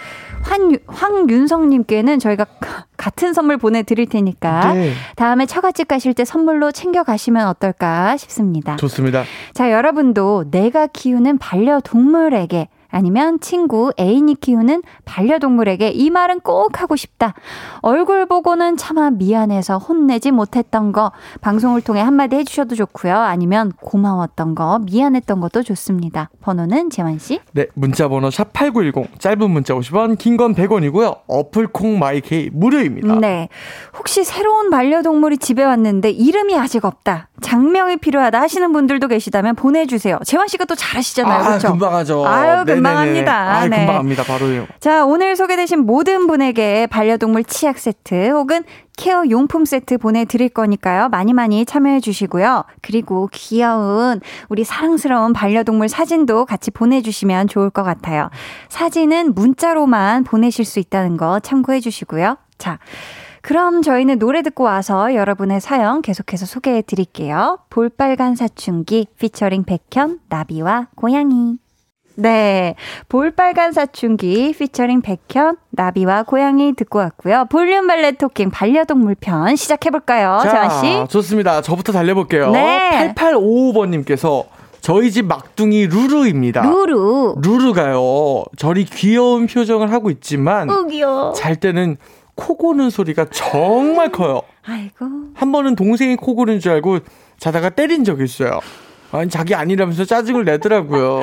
[0.42, 2.46] 환, 황윤성님께는 저희가
[2.96, 4.94] 같은 선물 보내드릴 테니까 네.
[5.18, 8.78] 다음에 처갓집 가실 때 선물로 챙겨가시면 어떨까 싶습니다.
[8.78, 9.24] 좋습니다.
[9.54, 17.34] 자, 여러분도 내가 키우는 반려동물에게 아니면 친구, 애인이 키우는 반려동물에게 이 말은 꼭 하고 싶다.
[17.82, 23.16] 얼굴 보고는 차마 미안해서 혼내지 못했던 거 방송을 통해 한마디 해주셔도 좋고요.
[23.16, 26.30] 아니면 고마웠던 거, 미안했던 것도 좋습니다.
[26.42, 27.40] 번호는 재환 씨.
[27.54, 31.20] 네, 문자 번호 샵 8910 짧은 문자 50원, 긴 건 100원이고요.
[31.28, 33.16] 어플 콩 마이케이 무료입니다.
[33.16, 33.50] 네.
[33.98, 37.29] 혹시 새로운 반려동물이 집에 왔는데 이름이 아직 없다.
[37.42, 40.20] 장명이 필요하다 하시는 분들도 계시다면 보내주세요.
[40.26, 41.34] 재환 씨가 또 잘하시잖아요.
[41.34, 41.72] 아, 그렇죠?
[41.72, 42.26] 금방 하죠.
[42.26, 43.08] 아유, 금방 네네네.
[43.08, 43.34] 합니다.
[43.36, 43.78] 아, 네.
[43.80, 44.24] 금방 합니다.
[44.24, 44.68] 바로요.
[44.80, 48.64] 자, 오늘 소개되신 모든 분에게 반려동물 치약 세트 혹은
[48.98, 51.08] care 용품 세트 보내드릴 거니까요.
[51.08, 52.66] 많이 많이 참여해 주시고요.
[52.82, 58.30] 그리고 귀여운 우리 사랑스러운 반려동물 사진도 같이 보내주시면 좋을 것 같아요.
[58.68, 62.38] 사진은 문자로만 보내실 수 있다는 거 참고해 주시고요.
[62.58, 62.80] 자,
[63.42, 67.60] 그럼 저희는 노래 듣고 와서 여러분의 사연 계속해서 소개해 드릴게요.
[67.70, 71.58] 볼빨간 사춘기 피처링 백현 나비와 고양이.
[72.16, 72.76] 네.
[73.08, 77.46] 볼빨간 사춘기 피처링 백현, 나비와 고양이 듣고 왔고요.
[77.50, 80.40] 볼륨 valet talking 반려동물 편 시작해볼까요?
[80.44, 81.06] 재환씨?
[81.10, 81.62] 좋습니다.
[81.62, 82.52] 저부터 달려볼게요.
[82.52, 83.14] 네.
[83.16, 84.46] 8855번님께서
[84.82, 86.64] 저희 집 막둥이 루루입니다.
[86.64, 87.36] 루루.
[87.42, 88.44] 루루가요.
[88.58, 91.34] 저리 귀여운 표정을 하고 있지만 우기요.
[91.38, 91.98] 잘 때는
[92.40, 94.42] 코 고는 소리가 정말 커요.
[94.64, 95.06] 아이고.
[95.34, 97.00] 한 번은 동생이 코 고는 줄 알고
[97.38, 98.62] 자다가 때린 적이 있어요.
[99.12, 101.22] 아니 자기 아니라면서 짜증을 내더라고요.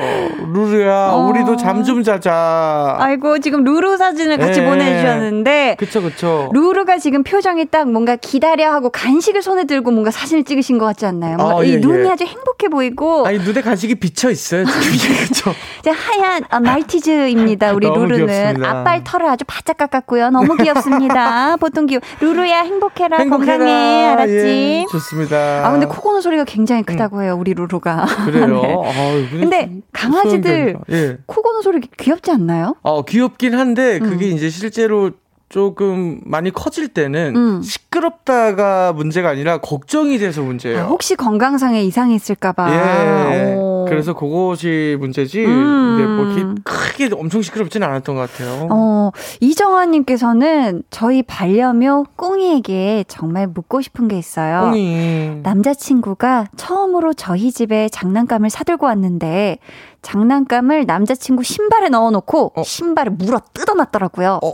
[0.53, 1.27] 루루야, 어.
[1.29, 2.95] 우리도 잠 좀 자자.
[2.99, 4.67] 아이고, 지금 루루 사진을 같이 네.
[4.67, 6.49] 보내주셨는데, 그쵸 그쵸.
[6.53, 11.05] 루루가 지금 표정이 딱 뭔가 기다려 하고 간식을 손에 들고 뭔가 사진을 찍으신 것 같지
[11.05, 11.37] 않나요?
[11.39, 12.09] 아, 이 예, 눈이 예.
[12.09, 14.65] 아주 행복해 보이고, 아니 눈에 간식이 비쳐 있어요.
[14.65, 15.51] 지금 그쵸.
[15.79, 17.71] 이제 하얀 아, 말티즈입니다.
[17.73, 18.69] 우리 루루는 귀엽습니다.
[18.69, 20.31] 앞발 털을 아주 바짝 깎았고요.
[20.31, 21.55] 너무 귀엽습니다.
[21.61, 21.99] 보통 귀여.
[22.19, 23.57] 루루야 행복해라, 행복해라.
[23.57, 24.33] 건강해 알았지?
[24.33, 25.65] 예, 좋습니다.
[25.65, 28.05] 아 근데 코 고는 소리가 굉장히 크다고 해요 우리 루루 가.
[28.25, 28.61] 그래요.
[28.61, 28.83] 네.
[28.85, 30.77] 아유, 근데 좀 강아지들.
[30.91, 31.17] 예.
[31.25, 32.75] 코 고는 소리 귀엽지 않나요?
[32.81, 34.09] 어, 귀엽긴 한데 음.
[34.09, 35.11] 그게 이제 실제로
[35.49, 37.61] 조금 많이 커질 때는 음.
[37.61, 40.79] 시끄럽다가 문제가 아니라 걱정이 돼서 문제예요.
[40.79, 43.33] 아, 혹시 건강상에 이상이 있을까봐.
[43.33, 43.55] 예.
[43.55, 43.76] 오.
[43.89, 45.45] 그래서 그것이 문제지.
[45.45, 45.97] 음.
[45.97, 48.67] 근데 뭐 이렇게 크게 엄청 시끄럽지는 않았던 것 같아요.
[48.71, 54.61] 어, 이정환님께서는 저희 반려묘 꽁이에게 정말 묻고 싶은 게 있어요.
[54.71, 55.41] 꽁이.
[55.43, 59.59] 남자친구가 처음으로 저희 집에 장난감을 사들고 왔는데
[60.01, 62.63] 장난감을 남자친구 신발에 넣어놓고 어.
[62.63, 64.39] 신발을 물어 뜯어놨더라고요.
[64.43, 64.53] 어.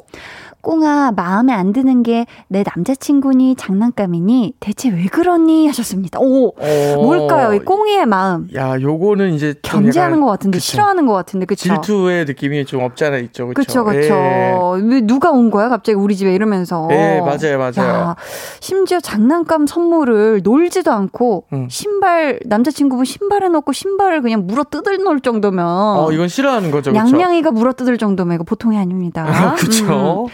[0.63, 6.19] 꽁아 마음에 안 드는 게 내 남자친구니 장난감이니 대체 왜 그러니 하셨습니다.
[6.19, 6.95] 오 어.
[7.02, 10.65] 뭘까요 이 꽁이의 마음 야, 요거는 이제 좀 견제하는 것 같은데 그쵸.
[10.71, 11.63] 싫어하는 것 같은데 그쵸?
[11.63, 13.47] 질투의 느낌이 좀 없잖아 있죠.
[13.47, 13.99] 그쵸, 그쵸.
[14.02, 14.13] 그쵸.
[14.15, 14.54] 예.
[14.84, 16.88] 왜 누가 온 거야, 갑자기 우리 집에 이러면서.
[16.91, 17.89] 예, 맞아요, 맞아요.
[17.89, 18.15] 야,
[18.60, 21.67] 심지어 장난감 선물을 놀지도 않고, 음.
[21.69, 25.65] 신발, 남자친구분 신발에 넣고 신발을 그냥 물어 뜯을 놓을 정도면.
[25.65, 26.91] 어, 이건 싫어하는 거죠.
[26.91, 27.04] 그쵸?
[27.04, 29.26] 양양이가 물어 뜯을 정도면 이거 보통이 아닙니다.
[29.28, 29.56] 아.
[29.56, 30.28] 음.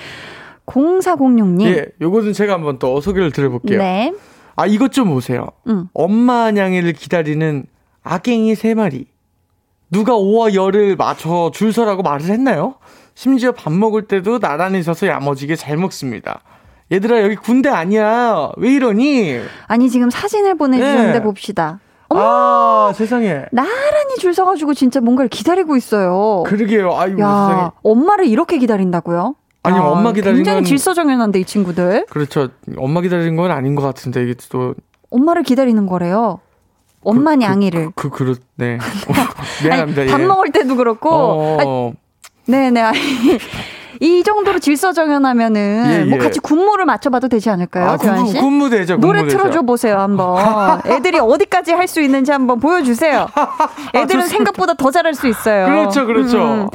[0.69, 1.61] 0406님.
[1.65, 3.79] 예, 요거는 제가 한번 또 소개를 드려볼게요.
[3.79, 4.13] 네.
[4.55, 5.47] 아, 이것 좀 보세요.
[5.67, 5.87] 음.
[5.93, 7.65] 엄마 냥이를 기다리는
[8.03, 9.07] 아갱이 세 마리.
[9.91, 12.75] 누가 오와 열을 맞춰 줄 서라고 말을 했나요?
[13.15, 16.41] 심지어 밥 먹을 때도 나란히 서서 야머지게 잘 먹습니다.
[16.91, 18.51] 얘들아, 여기 군대 아니야.
[18.57, 19.39] 왜 이러니?
[19.67, 21.21] 아니, 지금 사진을 보내주셨는데 네.
[21.21, 21.79] 봅시다.
[22.09, 23.45] 아, 세상에.
[23.51, 26.43] 나란히 줄 서가지고 진짜 뭔가를 기다리고 있어요.
[26.47, 26.91] 그러게요.
[26.91, 27.21] 세상에.
[27.21, 29.35] 야, 엄마를 이렇게 기다린다고요?
[29.69, 32.05] 아니, 야, 엄마 기다리는 굉장히 건- 질서정연한데 이 친구들.
[32.09, 32.49] 그렇죠.
[32.77, 34.75] 엄마 기다리는 건 아닌 것 같은데, 이게 또.
[35.11, 36.39] 엄마를 기다리는 거래요.
[37.03, 37.91] 엄마 냥이를.
[37.95, 38.77] 그, 그, 그, 네.
[39.63, 40.01] 미안합니다.
[40.01, 40.25] 아니, 밥 예.
[40.25, 41.57] 먹을 때도 그렇고.
[41.59, 41.93] 아니, 어,
[42.45, 42.81] 네네.
[42.81, 42.99] 아니,
[44.01, 46.23] 이 정도로 질서정연하면은 예, 뭐 예.
[46.23, 48.37] 같이 군무를 맞춰봐도 되지 않을까요, 아, 재환 군무, 씨?
[48.37, 49.27] 군무대죠, 노래.
[49.27, 50.37] 틀어줘 보세요 한번.
[50.87, 53.27] 애들이 어디까지 할 수 있는지 한번 보여주세요.
[53.95, 54.27] 애들은 좋습니다.
[54.27, 55.65] 생각보다 더 잘할 수 있어요.
[55.65, 56.69] 그렇죠, 그렇죠.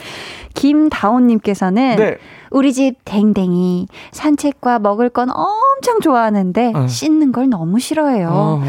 [0.55, 2.17] 김다온님께서는 네.
[2.51, 6.87] 우리 집 댕댕이 산책과 먹을 건 엄청 좋아하는데 어.
[6.87, 8.29] 씻는 걸 너무 싫어해요.
[8.29, 8.65] 어허.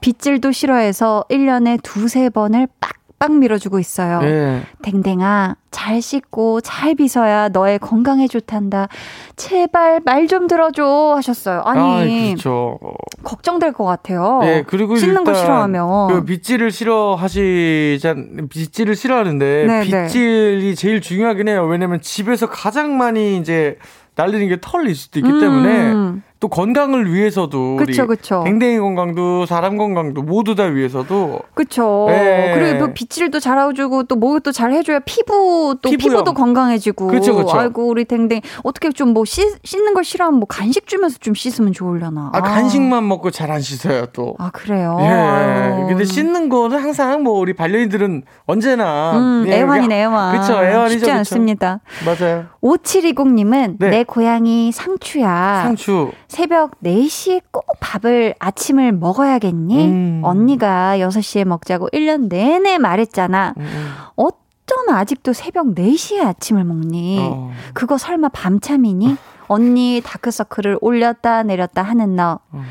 [0.00, 4.20] 빗질도 싫어해서 1년에 두세 번을 빡 빡 밀어주고 있어요.
[4.22, 4.62] 예.
[4.82, 8.88] 댕댕아, 잘 씻고 잘 빗어야 너의 건강에 좋단다.
[9.36, 11.62] 제발 말 좀 들어줘 하셨어요.
[11.64, 12.04] 아니, 아,
[12.34, 12.78] 그렇죠.
[13.24, 14.40] 걱정될 것 같아요.
[14.44, 16.08] 예, 그리고 씻는 거 싫어하면.
[16.08, 20.02] 그 빗질을 싫어하시잖 빗질을 싫어하는데 네, 네.
[20.04, 21.64] 빗질이 제일 중요하긴 해요.
[21.64, 23.78] 왜냐면 집에서 가장 많이 이제
[24.16, 25.40] 날리는 게 털일 수도 있기 음.
[25.40, 28.42] 때문에 또 건강을 위해서도 그쵸, 우리 그쵸.
[28.44, 32.06] 댕댕이 건강도 사람 건강도 모두 다 위해서도 그쵸.
[32.08, 32.52] 네.
[32.54, 36.10] 그리고 뭐 빗질 도 잘해주고 또 목욕 도 잘 해줘야 피부 또 피부요.
[36.18, 37.08] 피부도 건강해지고.
[37.08, 37.50] 그쵸, 그쵸.
[37.58, 42.30] 아이고 우리 댕댕 어떻게 좀 뭐 씻는 걸 싫어하면 뭐 간식 주면서 좀 씻으면 좋으려나.
[42.34, 44.34] 아, 간식만 먹고 잘 안 씻어요 또.
[44.38, 44.96] 아 그래요.
[45.00, 45.06] 예.
[45.06, 45.86] 아유.
[45.88, 50.38] 근데 씻는 거는 항상 뭐 우리 반려인들은 언제나 음, 예, 애환이네 애환.
[50.40, 50.88] 그쵸, 애환이죠.
[50.90, 51.12] 쉽지 그쵸.
[51.18, 51.80] 않습니다.
[52.04, 52.44] 맞아요.
[52.62, 53.88] 5720님은 네.
[53.90, 55.62] 내 고양이 상추야.
[55.64, 56.12] 상추.
[56.28, 59.86] 새벽 4시에 꼭 밥을 아침을 먹어야겠니?
[59.86, 60.20] 음.
[60.22, 63.54] 언니가 6시에 먹자고 1년 내내 말했잖아.
[63.56, 63.92] 음, 음.
[64.14, 67.18] 어쩜 아직도 새벽 4시에 아침을 먹니?
[67.20, 67.50] 어.
[67.72, 69.16] 그거 설마 밤참이니?
[69.48, 72.38] 언니 다크서클을 올렸다 내렸다 하는 너.
[72.52, 72.62] 어.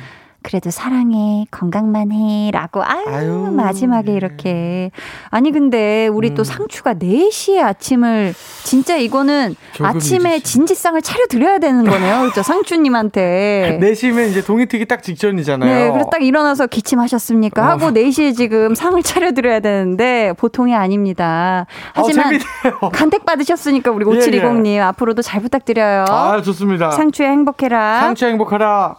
[0.48, 2.52] 그래도 사랑해, 건강만 해.
[2.52, 4.16] 라고, 아유, 아유, 마지막에 네.
[4.16, 4.92] 이렇게.
[5.30, 6.44] 아니, 근데 우리 또 음.
[6.46, 8.34] 상추가 4시에 아침을,
[8.64, 10.46] 진짜 이거는 아침에 일찍.
[10.46, 12.22] 진지상을 차려드려야 되는 거네요.
[12.22, 12.44] 그렇죠.
[12.48, 13.78] 상추님한테.
[13.82, 15.70] 내시면 이제 동이 트기 딱 직전이잖아요.
[15.70, 17.62] 네, 그래서 딱 일어나서 기침하셨습니까?
[17.62, 17.66] 어.
[17.66, 21.66] 하고 4시에 지금 상을 차려드려야 되는데 보통이 아닙니다.
[21.92, 22.40] 하지만
[22.80, 22.88] 어.
[22.90, 26.06] 간택 받으셨으니까 우리 예, 5720님 앞으로도 잘 부탁드려요.
[26.08, 26.92] 아, 좋습니다.
[26.92, 28.00] 상추에 행복해라.
[28.00, 28.96] 상추 행복하라.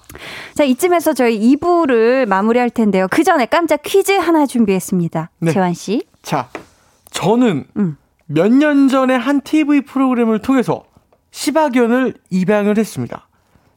[0.53, 3.07] 자, 이쯤에서 저희 2부를 마무리할 텐데요.
[3.11, 5.31] 그 전에 깜짝 퀴즈 하나 준비했습니다.
[5.41, 5.53] 네.
[5.53, 6.07] 재환 씨.
[6.23, 6.49] 자,
[7.11, 7.97] 저는 음.
[8.27, 10.85] 몇년 전에 한 TV 프로그램을 통해서
[11.31, 13.29] 시바견을 입양을 했습니다.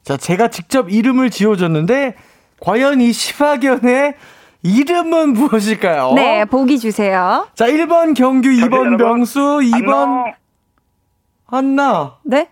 [0.02, 2.16] 자, 제가 직접 이름을 지어줬는데,
[2.60, 4.14] 과연 이 시바견의
[4.62, 6.12] 이름은 무엇일까요?
[6.14, 7.48] 네, 보기 주세요.
[7.54, 10.34] 자, 1번 경규, 2번 여러분, 명수, 2번 안녕.
[11.46, 12.18] 한나.
[12.24, 12.48] 네?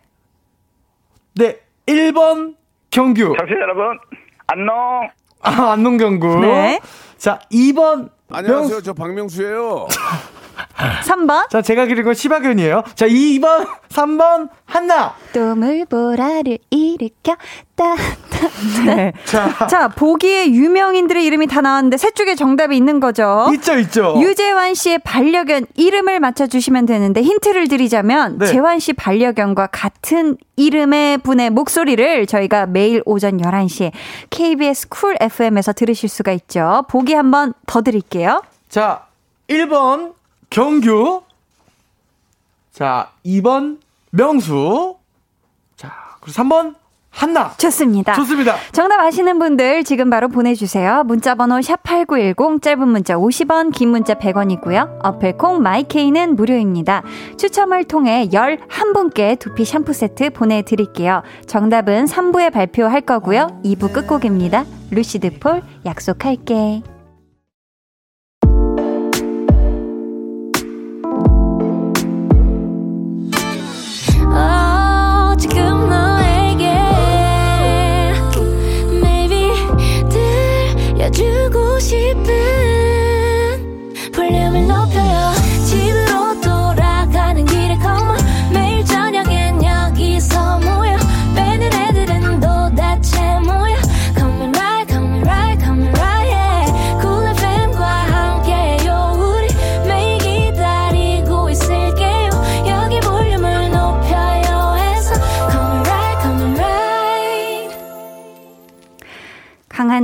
[1.34, 2.56] 네, 1번
[2.90, 3.34] 경규.
[3.38, 3.98] 청취자 여러분,
[4.52, 5.10] 안녕.
[5.42, 6.40] 아, 안농경구.
[6.40, 6.80] 네.
[7.18, 8.68] 자, 2번 안녕하세요.
[8.68, 8.82] 명수.
[8.82, 9.86] 저 박명수예요.
[11.04, 11.48] 3번.
[11.50, 12.84] 자, 제가 그린 건 시바견이에요.
[12.94, 15.14] 자, 2번, 3번 한나.
[15.32, 17.36] 또물보라를 일으켜
[17.74, 18.84] 따, 따.
[18.84, 19.12] 네.
[19.24, 23.48] 자, 자, 보기에 유명인들의 이름이 다 나왔는데 셋 중에 정답이 있는 거죠.
[23.54, 24.14] 있죠, 있죠.
[24.20, 28.46] 유재환 씨의 반려견 이름을 맞춰주시면 되는데 힌트를 드리자면 네.
[28.46, 33.92] 재환 씨 반려견과 같은 이름의 분의 목소리를 저희가 매일 오전 11시에
[34.30, 36.84] KBS Cool FM에서 들으실 수가 있죠.
[36.88, 38.42] 보기 한번 더 드릴게요.
[38.68, 39.06] 자,
[39.48, 40.14] 1번
[40.50, 41.22] 경규.
[42.72, 43.78] 자, 2번
[44.10, 44.96] 명수.
[45.76, 46.74] 자, 그리고 3번
[47.10, 47.52] 한나.
[47.56, 48.14] 좋습니다.
[48.14, 48.54] 좋습니다.
[48.72, 51.02] 정답 아시는 분들 지금 바로 보내주세요.
[51.04, 55.00] 문자번호 샵8910 짧은 문자 50원 긴 문자 100원이고요.
[55.04, 57.02] 어플 콩 My K는 무료입니다.
[57.36, 61.22] 추첨을 통해 11분께 두피 샴푸 세트 보내드릴게요.
[61.46, 63.60] 정답은 3부에 발표할 거고요.
[63.64, 64.64] 2부 끝곡입니다.
[64.90, 66.82] 루시드 폴 약속할게.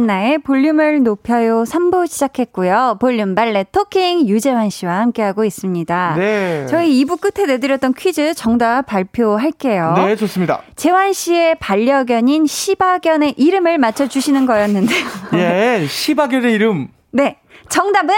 [0.06, 2.96] 강한나의 볼륨을 높여요 3부 시작했고요.
[3.00, 6.14] 볼륨 발레 토킹 유재환 씨와 함께하고 있습니다.
[6.16, 6.66] 네.
[6.68, 9.94] 저희 2부 끝에 내드렸던 퀴즈 정답 발표할게요.
[9.96, 10.62] 네, 좋습니다.
[10.76, 15.04] 재환 씨의 반려견인 시바견의 이름을 맞춰주시는 거였는데요.
[15.34, 16.88] 예, 시바견의 이름.
[17.10, 17.38] 네.
[17.68, 18.14] 정답은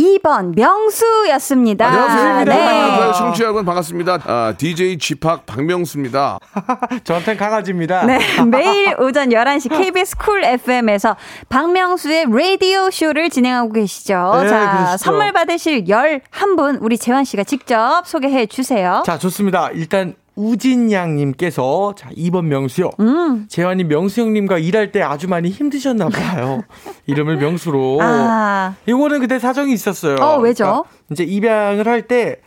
[0.00, 1.86] 2번 명수였습니다.
[1.86, 2.44] 안녕하세요.
[2.44, 3.10] 네.
[3.40, 4.18] 여러분 반갑습니다.
[4.24, 6.38] 아, DJ 지팍 박명수입니다.
[7.04, 8.06] 저한테는 강아지입니다.
[8.06, 8.18] 네.
[8.50, 11.16] 매일 오전 11시 KBS Cool FM에서
[11.48, 14.40] 박명수의 라디오 쇼를 진행하고 계시죠.
[14.42, 14.96] 네, 자, 그러시죠.
[15.04, 19.02] 선물 받으실 11분 우리 재환 씨가 직접 소개해 주세요.
[19.04, 19.70] 자, 좋습니다.
[19.72, 22.90] 일단 우진 양님께서 자 2번 명수요.
[23.00, 23.46] 음.
[23.48, 26.62] 재환이 명수 형님과 일할 때 아주 많이 힘드셨나 봐요.
[27.06, 27.98] 이름을 명수로.
[28.00, 28.74] 아.
[28.86, 30.16] 이거는 그때 사정이 있었어요.
[30.16, 30.64] 어, 왜죠?
[30.64, 32.38] 그러니까 이제 입양을 할 때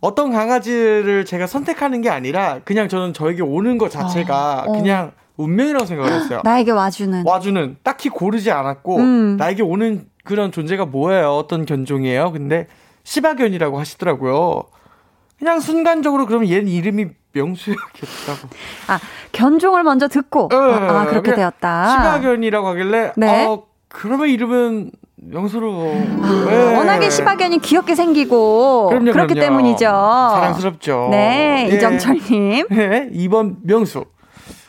[0.00, 4.72] 어떤 강아지를 제가 선택하는 게 아니라 그냥 저는 저에게 오는 것 자체가 어, 어.
[4.72, 6.40] 그냥 운명이라고 생각을 했어요.
[6.44, 7.22] 나에게 와주는.
[7.26, 9.36] 와주는 딱히 고르지 않았고 음.
[9.38, 11.30] 나에게 오는 그런 존재가 뭐예요?
[11.30, 12.32] 어떤 견종이에요?
[12.32, 12.66] 근데
[13.04, 14.64] 시바견이라고 하시더라고요.
[15.38, 17.06] 그냥 순간적으로 그러면 얘는 이름이
[17.42, 18.48] 명수였겠다고.
[18.88, 18.98] 아,
[19.32, 20.48] 견종을 먼저 듣고.
[20.52, 21.88] 아, 그렇게 그냥 되었다.
[21.90, 23.46] 시바견이라고 하길래 네.
[23.46, 25.92] 어, 그러면 이름은 명수로.
[26.22, 26.76] 아, 네.
[26.76, 29.40] 워낙에 시바견이 귀엽게 생기고 그럼요, 그렇기 그럼요.
[29.40, 29.84] 때문이죠.
[29.86, 31.08] 사랑스럽죠.
[31.10, 31.74] 네, 예.
[31.76, 32.66] 이정철님.
[32.70, 34.04] 네, 2번 명수.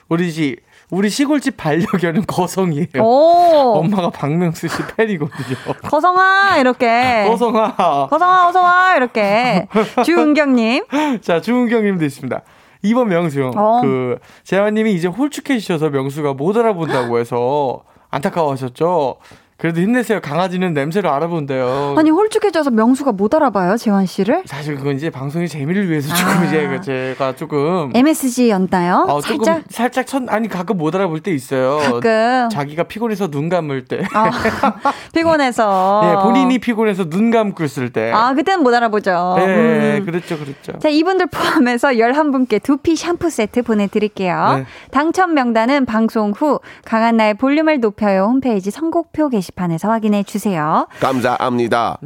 [0.10, 0.58] 우리 집
[0.92, 2.88] 우리 시골집 반려견은 거성이에요.
[3.04, 5.56] 오, 엄마가 박명수 씨 팬이거든요.
[5.84, 7.26] 거성아 이렇게.
[7.28, 8.08] 거성아.
[8.10, 9.68] 거성아 어서 와 이렇게.
[10.04, 10.86] 주은경님.
[11.22, 12.42] 자, 주은경님도 있습니다.
[12.84, 13.52] 2번 명수.
[13.56, 13.82] 어.
[13.82, 19.18] 그, 재환님이 이제 홀쭉해지셔서 명수가 못 알아본다고 해서 안타까워하셨죠.
[19.60, 20.22] 그래도 힘내세요.
[20.22, 21.96] 강아지는 냄새를 알아본대요.
[21.98, 24.44] 아니 홀쭉해져서 명수가 못 알아봐요 재환 씨를?
[24.46, 26.46] 사실 그건 이제 방송의 재미를 위해서 조금 아.
[26.46, 29.06] 이제 제가 조금 MSG였나요?
[29.10, 31.78] 어, 조금 살짝 살짝 천 아니 가끔 못 알아볼 때 있어요.
[31.78, 34.02] 가끔 자기가 피곤해서 눈 감을 때.
[34.14, 34.32] 아,
[35.14, 36.04] 피곤해서.
[36.06, 38.14] 예, 본인이 피곤해서 눈 감고 있을 때.
[38.14, 39.36] 아 그때는 못 알아보죠.
[39.40, 39.44] 예,
[40.00, 40.06] 음.
[40.06, 40.80] 그랬죠, 그랬죠.
[40.80, 44.54] 자, 이분들 포함해서 11분께 두피 샴푸 세트 보내드릴게요.
[44.60, 44.66] 네.
[44.92, 50.88] 당첨 명단은 방송 후 강한나의 볼륨을 높여요 홈페이지 선곡표 게시 판에서 확인해 주세요.
[51.00, 51.98] 감사합니다.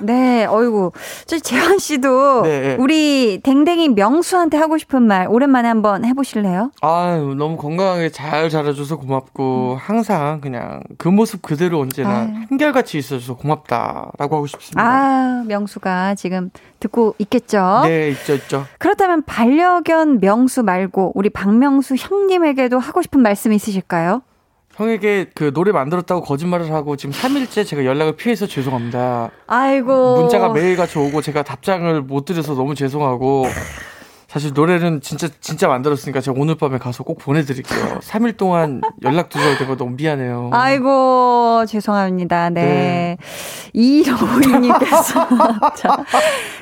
[0.00, 0.90] 네, 어이구.
[1.26, 2.76] 저 재환 씨도 네.
[2.80, 6.72] 우리 댕댕이 명수한테 하고 싶은 말 오랜만에 한번 해보실래요?
[6.80, 12.28] 아유, 너무 건강하게 잘 자라줘서 고맙고, 항상 그냥 그 모습 그대로 언제나 아유.
[12.48, 14.82] 한결같이 있어줘서 고맙다라고 하고 싶습니다.
[14.82, 17.82] 아, 명수가 지금 듣고 있겠죠?
[17.84, 18.64] 네, 있죠, 있죠.
[18.78, 24.22] 그렇다면 반려견 명수 말고 우리 박명수 형님에게도 하고 싶은 말씀 있으실까요?
[24.74, 29.30] 형에게 그 노래 만들었다고 거짓말을 하고 지금 3일째 제가 연락을 피해서 죄송합니다.
[29.46, 30.20] 아이고.
[30.20, 33.44] 문자가 매일같이 오고 제가 답장을 못 드려서 너무 죄송하고
[34.28, 37.98] 사실 노래는 진짜 진짜 만들었으니까 제가 오늘 밤에 가서 꼭 보내드릴게요.
[38.00, 40.48] 3일 동안 연락 두셔야 되고 너무 미안해요.
[40.54, 42.48] 아이고, 죄송합니다.
[42.48, 43.18] 네.
[43.74, 45.28] 이로우님께서.
[45.76, 46.04] 자,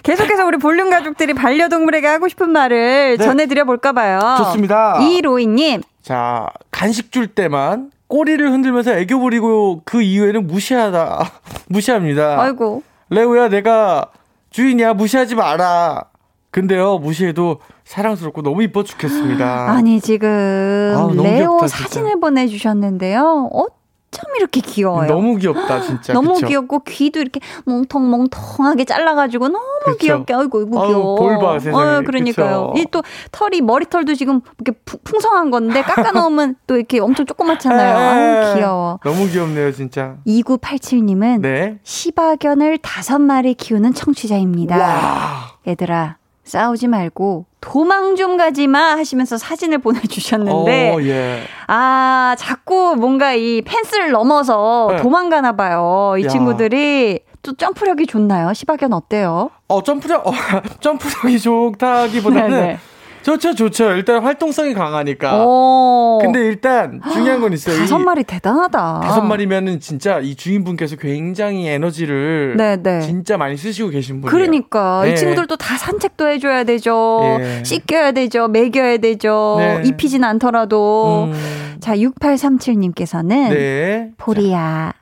[0.03, 3.25] 계속해서 우리 볼륨 가족들이 반려동물에게 하고 싶은 말을 네.
[3.25, 4.19] 전해드려 볼까 봐요.
[4.39, 4.99] 좋습니다.
[5.01, 11.31] 이로이님, 자 간식 줄 때만 꼬리를 흔들면서 애교 부리고 그 이후에는 무시하다
[11.71, 12.43] 무시합니다.
[12.43, 12.83] 아이고.
[13.09, 14.07] 레오야 내가
[14.51, 16.05] 주인이야 무시하지 마라.
[16.51, 19.71] 근데요 무시해도 사랑스럽고 너무 이뻐 죽겠습니다.
[19.71, 21.67] 아니, 지금 너무 레오 귀엽다.
[21.69, 23.49] 사진을 보내주셨는데요.
[23.53, 23.67] 어
[24.11, 25.07] 쩜 이렇게 귀여워요?
[25.07, 26.13] 너무 귀엽다 진짜.
[26.13, 26.47] 너무 그쵸?
[26.49, 29.99] 귀엽고 귀도 이렇게 몽통몽통하게 잘라가지고 너무 그쵸.
[29.99, 31.15] 귀엽게 아이고 아우, 귀여워.
[31.17, 31.77] 볼 봐, 세상에.
[31.99, 32.73] 어, 그러니까요.
[32.77, 37.97] 이 또 털이 머리털도 지금 이렇게 푸- 풍성한 건데 깎아 놓으면 또 이렇게 엄청 조그맣잖아요.
[37.99, 38.99] 아유 귀여워.
[39.05, 40.17] 너무 귀엽네요 진짜.
[40.27, 41.79] 2987님은 네.
[41.85, 44.77] 시바견을 다섯 마리 키우는 청취자입니다.
[44.77, 45.51] 와.
[45.69, 46.17] 얘들아
[46.51, 51.43] 싸우지 말고 도망 좀 가지 마 하시면서 사진을 보내주셨는데 어, 예.
[51.69, 54.97] 아, 자꾸 뭔가 이 펜스를 넘어서 네.
[54.97, 56.15] 도망가나 봐요.
[56.19, 56.29] 이 야.
[56.29, 58.53] 친구들이 또 점프력이 좋나요?
[58.53, 59.51] 시바견 어때요?
[59.69, 60.33] 어 점프력 어,
[60.81, 62.79] 점프력이 좋다기보다는 네네.
[63.23, 63.93] 좋죠 좋죠.
[63.93, 65.45] 일단 활동성이 강하니까.
[65.45, 66.19] 오.
[66.23, 67.77] 근데 일단 중요한 건 있어요.
[67.77, 67.79] 어.
[67.79, 69.01] 다섯 이 마리 대단하다.
[69.01, 73.01] 다섯 마리면은 진짜 이 주인분께서 굉장히 에너지를 네네.
[73.03, 74.31] 진짜 많이 쓰시고 계신 분이에요.
[74.31, 75.13] 그러니까 네.
[75.13, 77.39] 이 친구들도 다 산책도 해줘야 되죠.
[77.41, 77.63] 예.
[77.65, 78.49] 씻겨야 되죠.
[78.49, 79.57] 먹여야 되죠.
[79.59, 79.83] 네.
[79.85, 81.29] 입히진 않더라도.
[81.31, 84.11] 음, 자, 6837님께서는 네.
[84.17, 84.93] 보리야.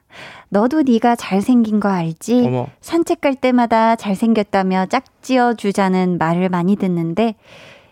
[0.50, 2.44] 너도 네가 잘생긴 거 알지?
[2.46, 2.68] 어머.
[2.80, 7.34] 산책 갈 때마다 잘생겼다며 짝지어 주자는 말을 많이 듣는데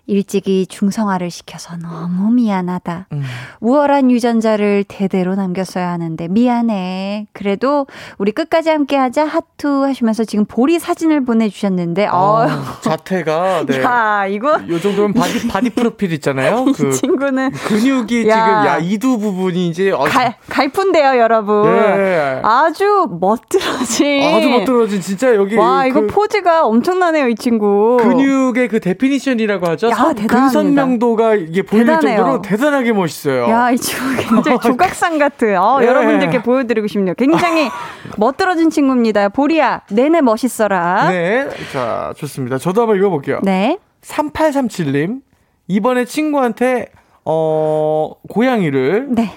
[0.06, 3.08] 일찍이 중성화를 시켜서 너무 미안하다.
[3.12, 3.22] 음.
[3.60, 7.26] 우월한 유전자를 대대로 남겼어야 하는데 미안해.
[7.32, 7.86] 그래도
[8.18, 12.48] 우리 끝까지 함께 하자 하트 하시면서 지금 보리 사진을 보내주셨는데 어, 어,
[12.82, 13.82] 자태가 네.
[13.82, 16.66] 야 이거 요 정도면 바디 바디 프로필 있잖아요.
[16.70, 18.34] 이그 친구는 근육이 야.
[18.36, 21.66] 지금 야 이두 부분이 이제 어, 갈, 갈푼데요 여러분.
[21.66, 22.40] 예.
[22.44, 24.22] 아주 멋들어진.
[24.22, 27.96] 아주 멋들어진 진짜 여기 와 이거 그 포즈가 엄청나네요 이 친구.
[28.00, 29.95] 근육의 그 definition이라고 하죠.
[30.14, 30.26] 대단합니다.
[30.26, 32.16] 근선명도가 이게 보일 대단해요.
[32.18, 33.48] 정도로 대단하게 멋있어요.
[33.48, 35.56] 야, 이 친구 굉장히 조각상 같은.
[35.58, 35.86] 어, 예.
[35.86, 37.14] 여러분들께 보여드리고 싶네요.
[37.14, 37.68] 굉장히
[38.18, 39.28] 멋들어진 친구입니다.
[39.28, 41.08] 보리야, 내내 멋있어라.
[41.10, 41.48] 네.
[41.72, 42.58] 자, 좋습니다.
[42.58, 43.40] 저도 한번 읽어볼게요.
[43.42, 43.78] 네.
[44.02, 45.20] 3837님.
[45.68, 46.86] 이번에 친구한테,
[47.24, 49.32] 어, 고양이를, 네.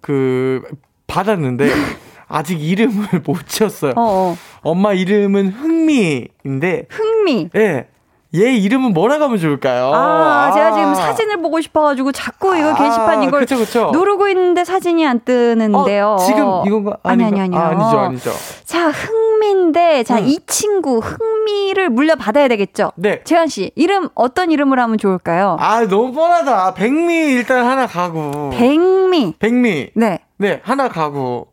[0.00, 0.62] 그,
[1.06, 1.68] 받았는데,
[2.26, 3.92] 아직 이름을 못 지었어요.
[3.96, 4.02] 어,
[4.32, 4.36] 어.
[4.62, 7.50] 엄마 이름은 흥미인데, 흥미.
[7.54, 7.88] 예.
[8.34, 9.92] 얘 이름은 뭐라고 하면 좋을까요?
[9.94, 13.90] 아, 제가 지금 사진을 보고 싶어가지고 자꾸 이거 아, 게시판 이걸 그쵸, 그쵸.
[13.92, 16.16] 누르고 있는데 사진이 안 뜨는데요.
[16.18, 16.96] 어, 지금 이건가?
[17.04, 17.24] 아니?
[17.24, 17.60] 아니, 아니요.
[17.60, 18.30] 아, 아니죠, 아니죠.
[18.64, 20.26] 자, 흥미인데, 자, 음.
[20.26, 22.90] 이 친구 흥미를 물려받아야 되겠죠?
[22.96, 23.22] 네.
[23.24, 25.56] 재환 씨, 이름 어떤 이름으로 하면 좋을까요?
[25.60, 26.74] 아, 너무 뻔하다.
[26.74, 28.50] 백미 일단 하나 가고.
[28.50, 29.34] 백미.
[29.38, 29.90] 백미.
[29.94, 30.18] 네.
[30.38, 31.48] 네, 하나 가고.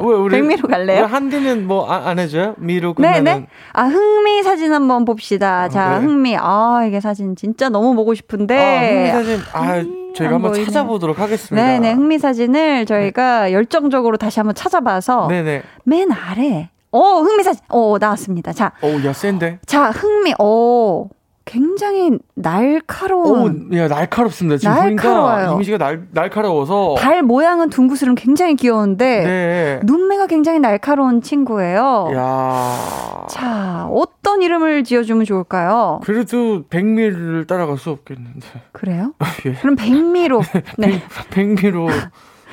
[0.00, 1.00] 왜 우리 백미로 갈래요?
[1.00, 2.54] 왜 한디는 뭐 안 해줘요?
[2.58, 3.24] 미로 네, 끝나는.
[3.24, 3.46] 네.
[3.72, 5.68] 아, 흥미 사진 한번 봅시다.
[5.68, 6.04] 자, 네.
[6.06, 6.36] 흥미.
[6.38, 8.56] 아, 이게 사진 진짜 너무 보고 싶은데.
[8.56, 9.40] 아, 흥미 사진.
[9.52, 9.82] 아,
[10.14, 10.64] 저희가 안 한번 보이네.
[10.66, 11.66] 찾아보도록 하겠습니다.
[11.66, 11.92] 네, 네.
[11.92, 15.62] 흥미 사진을 저희가 열정적으로 다시 한번 찾아봐서 네, 네.
[15.84, 16.70] 맨 아래.
[16.92, 17.62] 오, 흥미 사진.
[17.70, 18.52] 오, 나왔습니다.
[18.52, 19.58] 자, 오, 야, 센데.
[19.66, 20.34] 자, 흥미.
[20.38, 21.08] 오,
[21.48, 23.70] 굉장히 날카로운.
[23.72, 24.58] 오, 야, 날카롭습니다.
[24.58, 25.54] 지금 날카로워요.
[25.54, 26.96] 이미지가 날, 날카로워서.
[26.98, 29.80] 발 모양은 둥구스름 굉장히 귀여운데 네.
[29.84, 32.10] 눈매가 굉장히 날카로운 친구예요.
[32.14, 33.26] 야.
[33.30, 36.00] 자, 어떤 이름을 지어주면 좋을까요?
[36.04, 38.46] 그래도 백미를 따라갈 수 없겠는데.
[38.72, 39.14] 그래요?
[39.46, 39.54] 예.
[39.54, 40.42] 그럼 백미로.
[40.76, 41.02] 네.
[41.30, 41.88] 백미로.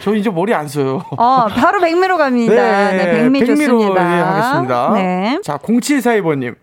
[0.02, 1.04] 저 이제 머리 안 써요.
[1.18, 2.54] 어, 바로 백미로 갑니다.
[2.91, 4.18] 네, 백미 백미로 좋습니다.
[4.18, 4.91] 예, 하겠습니다.
[4.93, 5.39] 네.
[5.43, 6.56] 자, 0742번님.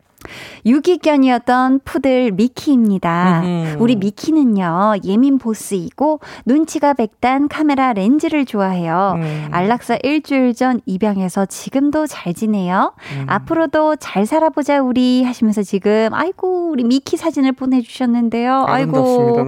[0.64, 3.42] 유기견이었던 푸들 미키입니다.
[3.44, 3.76] 음흠.
[3.80, 9.14] 우리 미키는요, 예민 보스이고, 눈치가 백단 카메라 렌즈를 좋아해요.
[9.16, 9.48] 음.
[9.50, 12.92] 안락사 일주일 전 입양해서 지금도 잘 지내요.
[13.16, 13.24] 음.
[13.28, 15.24] 앞으로도 잘 살아보자, 우리.
[15.24, 18.64] 하시면서 지금, 아이고, 우리 미키 사진을 보내주셨는데요.
[18.66, 19.46] 아이고.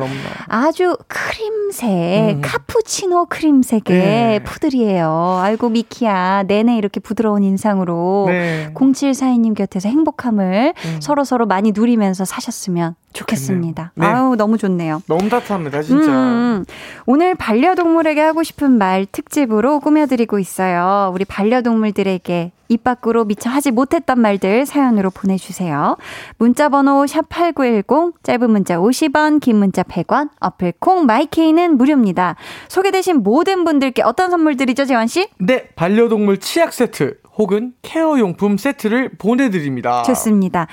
[0.49, 2.41] 아주 크림색, 음.
[2.43, 4.41] 카푸치노 크림색의 네.
[4.45, 5.39] 푸들이에요.
[5.43, 6.45] 아이고, 미키야.
[6.45, 8.25] 내내 이렇게 부드러운 인상으로.
[8.29, 8.71] 네.
[8.75, 11.01] 0742님 곁에서 행복함을 음.
[11.01, 13.93] 서로 서로 많이 누리면서 사셨으면 좋겠습니다.
[13.95, 14.07] 네.
[14.07, 15.03] 아우 너무 좋네요.
[15.07, 16.11] 너무 따뜻합니다, 진짜.
[16.11, 16.65] 음,
[17.07, 21.11] 오늘 반려동물에게 하고 싶은 말 특집으로 꾸며드리고 있어요.
[21.15, 25.97] 우리 반려동물들에게 입 밖으로 미처 하지 못했던 말들 사연으로 보내주세요.
[26.39, 32.37] 문자번호 샵 8910, 짧은 문자 50원, 긴 문자 100원, 어플 콩, 마이케이는 무료입니다.
[32.69, 35.29] 소개되신 모든 분들께 어떤 선물 드리죠, 재환 씨?
[35.39, 40.03] 네, 반려동물 치약 세트 혹은 케어용품 세트를 보내드립니다.
[40.05, 40.67] 좋습니다.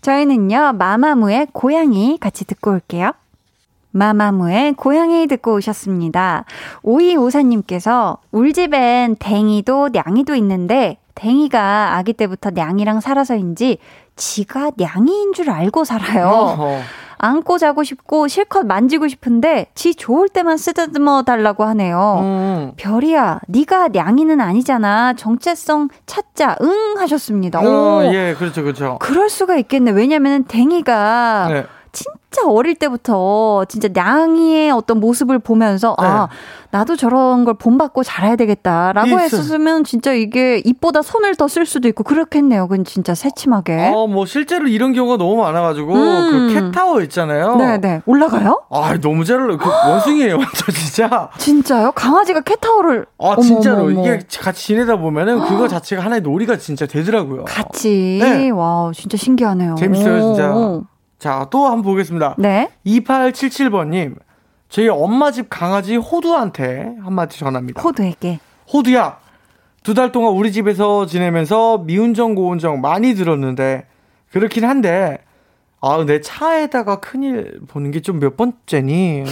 [0.00, 3.12] 저희는요, 마마무의 고양이 같이 듣고 올게요.
[3.90, 6.44] 마마무의 고양이 듣고 오셨습니다.
[6.82, 13.78] 오이오사님께서 울집엔 댕이도 냥이도 있는데 댕이가 아기 때부터 냥이랑 살아서인지
[14.14, 16.28] 지가 냥이인 줄 알고 살아요.
[16.28, 16.78] 어허.
[17.18, 22.18] 안고 자고 싶고 실컷 만지고 싶은데 지 좋을 때만 쓰다듬어 달라고 하네요.
[22.22, 22.72] 음.
[22.76, 25.14] 별이야, 네가 냥이는 아니잖아.
[25.14, 26.56] 정체성 찾자.
[26.62, 27.60] 응 하셨습니다.
[27.60, 28.14] 어, 오.
[28.14, 28.98] 예, 그렇죠, 그렇죠.
[29.00, 29.90] 그럴 수가 있겠네.
[29.90, 31.66] 왜냐면 댕이가 네.
[32.30, 36.36] 진짜 어릴 때부터 진짜 냥이의 어떤 모습을 보면서 아 네.
[36.70, 39.20] 나도 저런 걸 본받고 자라야 되겠다라고 있어요.
[39.22, 42.68] 했었으면 진짜 이게 입보다 손을 더 쓸 수도 있고 그렇겠네요.
[42.68, 43.92] 그건 진짜 새침하게.
[43.94, 46.30] 어, 뭐 실제로 이런 경우가 너무 많아가지고 음.
[46.52, 47.56] 그 캣타워 있잖아요.
[47.56, 48.62] 네네 올라가요?
[48.70, 49.56] 아, 너무 잘 올라.
[49.56, 51.30] 그 원숭이에요, 저 진짜.
[51.38, 51.92] 진짜요?
[51.92, 54.02] 강아지가 캣타워를 아, 어머, 진짜로 어머, 어머.
[54.02, 57.44] 이게 같이 지내다 보면은 그거 자체가 하나의 놀이가 진짜 되더라고요.
[57.46, 58.50] 같이 네.
[58.50, 59.76] 와 진짜 신기하네요.
[59.76, 60.50] 재밌어요, 진짜.
[60.54, 60.84] 오.
[61.18, 62.36] 자, 또 한번 보겠습니다.
[62.38, 62.68] 네.
[62.86, 64.16] 2877번님,
[64.68, 67.82] 저희 엄마 집 강아지 호두한테 한마디 전합니다.
[67.82, 68.38] 호두에게
[68.72, 69.18] 호두야,
[69.82, 73.86] 두 달 동안 우리 집에서 지내면서 미운정 고운정 많이 들었는데
[74.30, 75.18] 그렇긴 한데
[75.80, 79.24] 아, 내 차에다가 큰일 보는 게 좀 몇 번째니?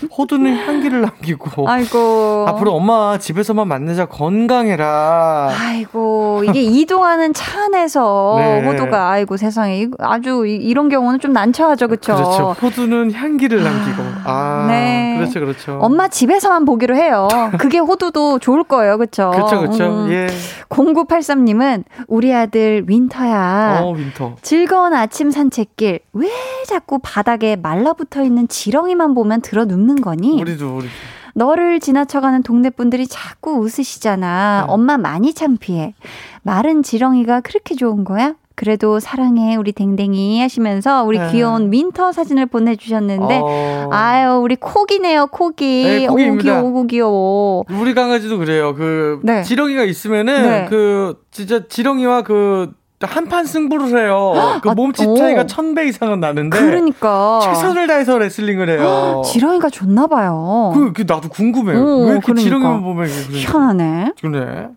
[0.00, 5.50] 그 호두는 향기를 남기고 아이고 앞으로 엄마 집에서만 만나자 건강해라.
[5.58, 8.66] 아이고 이게 이동하는 차 안에서 네.
[8.66, 12.14] 호두가 아이고 세상에 아주 이- 이런 경우는 좀 난처하죠 그렇죠.
[12.14, 12.56] 그렇죠.
[12.60, 14.02] 호두는 향기를 남기고.
[14.24, 15.14] 아, 네.
[15.16, 15.78] 그렇죠, 그렇죠.
[15.80, 17.28] 엄마 집에서만 보기로 해요.
[17.58, 19.30] 그게 호두도 좋을 거예요, 그렇죠?
[19.30, 20.06] 그렇죠, 그렇죠.
[20.10, 20.26] 예.
[20.68, 23.80] 0983 님은 우리 아들 윈터야.
[23.82, 24.36] 어, 윈터.
[24.42, 26.28] 즐거운 아침 산책길 왜
[26.66, 30.40] 자꾸 바닥에 말라붙어 있는 지렁이만 보면 드러눕는 거니?
[30.40, 30.88] 우리도 우리.
[31.34, 34.64] 너를 지나쳐가는 동네 분들이 자꾸 웃으시잖아.
[34.66, 34.72] 네.
[34.72, 35.94] 엄마 많이 창피해.
[36.42, 38.34] 마른 지렁이가 그렇게 좋은 거야?
[38.56, 41.32] 그래도 사랑해 우리 댕댕이 하시면서 우리 네.
[41.32, 45.84] 귀여운 윈터 사진을 보내주셨는데 어, 아유 우리 코기네요 코기.
[45.84, 46.42] 네, 오 코기입니다.
[46.42, 47.64] 귀여워 오 귀여워.
[47.80, 48.74] 우리 강아지도 그래요.
[48.74, 49.42] 그 네.
[49.42, 50.66] 지렁이가 있으면은 네.
[50.70, 54.32] 그 진짜 지렁이와 그 한판 승부를 해요.
[54.62, 55.16] 그 아, 몸집 오.
[55.16, 59.22] 차이가 천 배 이상은 나는데 그러니까 최선을 다해서 레슬링을 해요.
[59.26, 60.70] 지렁이가 좋나 봐요.
[60.74, 61.78] 그, 그 나도 궁금해요.
[61.78, 62.42] 오, 왜 이렇게 그러니까.
[62.42, 63.38] 지렁이만 보면 그런지.
[63.40, 64.12] 희한하네.
[64.20, 64.68] 그래.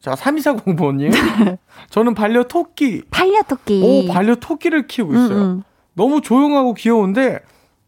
[0.00, 1.12] 자, 3240번님.
[1.90, 3.02] 저는 반려 토끼.
[3.10, 3.82] 반려토끼.
[4.08, 5.28] 오, 반려 토끼를 키우고 있어요.
[5.36, 5.62] 음, 음.
[5.94, 7.40] 너무 조용하고 귀여운데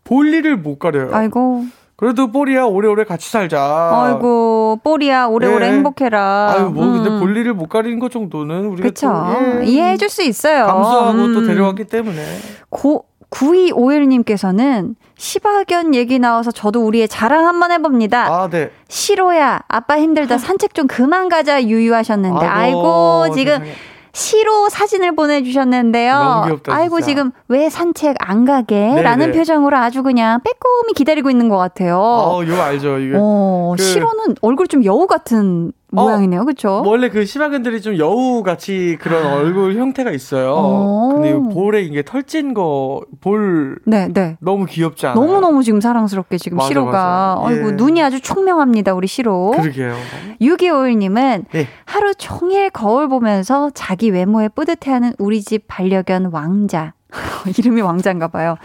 [0.05, 1.11] 볼일을 못 가려요.
[1.13, 1.65] 아이고
[1.99, 3.91] 그래도 뽀리야 오래오래 같이 살자.
[3.93, 5.73] 아이고 뽀리야 오래오래 네.
[5.75, 6.55] 행복해라.
[6.57, 7.19] 아유 뭐 근데 음.
[7.19, 9.09] 볼일을 못 가리는 것 정도는 우리가 그쵸.
[9.09, 10.67] 또 예, 이해해줄 수 있어요.
[10.67, 11.47] 감수하고 또 음.
[11.49, 12.23] 데려왔기 때문에
[12.71, 18.27] 고, 9251님께서는 시바견 얘기 나와서 저도 우리의 자랑 한번 해봅니다.
[18.27, 18.71] 아 네.
[18.87, 22.47] 시로야, 아빠 힘들다 산책 좀 그만 가자 유유하셨는데.
[22.47, 23.73] 아이고, 아이고, 지금 세상에.
[24.19, 26.43] 시로 사진을 보내주셨는데요.
[26.47, 27.07] 귀엽다, 아이고, 진짜.
[27.09, 28.75] 지금 왜 산책 안 가게?
[28.95, 29.39] 네, 라는 네.
[29.39, 31.99] 표정으로 아주 그냥 빼꼼히 기다리고 있는 것 같아요.
[32.01, 33.15] 어, 이거 알죠 이게.
[33.17, 36.45] 어, 그- 시로는 얼굴 좀 여우 같은 어, 모양이네요.
[36.45, 36.83] 그쵸?
[36.85, 40.55] 원래 그 시바견들이 좀 여우 같이 그런 얼굴 형태가 있어요.
[40.55, 41.13] 어.
[41.15, 44.37] 근데 이 볼에 이게 털찐 거볼 네, 네.
[44.41, 45.25] 너무 귀엽지 않아요?
[45.25, 46.93] 너무 너무 지금 사랑스럽게 지금 맞아, 시로가.
[46.93, 47.43] 맞아.
[47.43, 47.73] 아이고, 예.
[47.73, 49.53] 눈이 아주 총명합니다, 우리 시로.
[49.57, 49.95] 그러게요.
[50.41, 51.67] 6251 님은 예.
[51.85, 56.93] 하루 종일 거울 보면서 자기 외모에 뿌듯해하는 우리 집 반려견 왕자.
[57.59, 58.57] 이름이 왕자인가 봐요.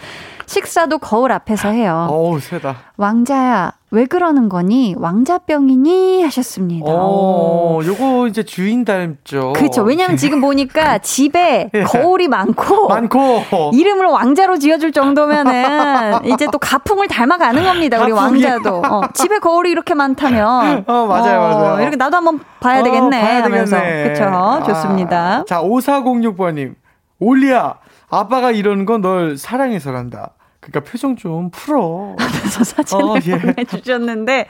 [0.46, 2.08] 식사도 거울 앞에서 해요.
[2.10, 2.76] 어우, 세다.
[2.98, 4.96] 왕자야, 왜 그러는 거니?
[4.98, 6.24] 왕자병이니?
[6.24, 6.86] 하셨습니다.
[6.89, 9.54] 어, 요거 이제 주인 닮죠.
[9.54, 9.82] 그렇죠.
[9.84, 11.84] 왜냐면 지금 보니까 집에 예.
[11.84, 13.44] 거울이 많고 많고.
[13.74, 18.02] 이름을 왕자로 지어 줄 정도면은 이제 또 가풍을 닮아가는 겁니다.
[18.04, 18.12] 우리?
[18.12, 18.84] 왕자도.
[18.89, 20.86] 어, 집에 거울이 이렇게 많다면.
[20.88, 21.82] 어, 맞아요, 맞아요.
[21.82, 23.22] 이렇게 나도 한번 봐야 어, 되겠네.
[23.22, 23.76] 봐야 하면서.
[23.80, 24.10] 되겠네.
[24.14, 24.24] 그쵸.
[24.26, 25.44] 아, 좋습니다.
[25.48, 26.76] 자, 5406번 님.
[27.20, 27.76] 올리야,
[28.20, 30.32] 아빠가 이러는 건 널 사랑해서란다.
[30.59, 32.16] 그러니까 표정 좀 풀어.
[32.18, 33.38] 그래서 사진을 어, 예.
[33.38, 34.47] 보내주셨는데,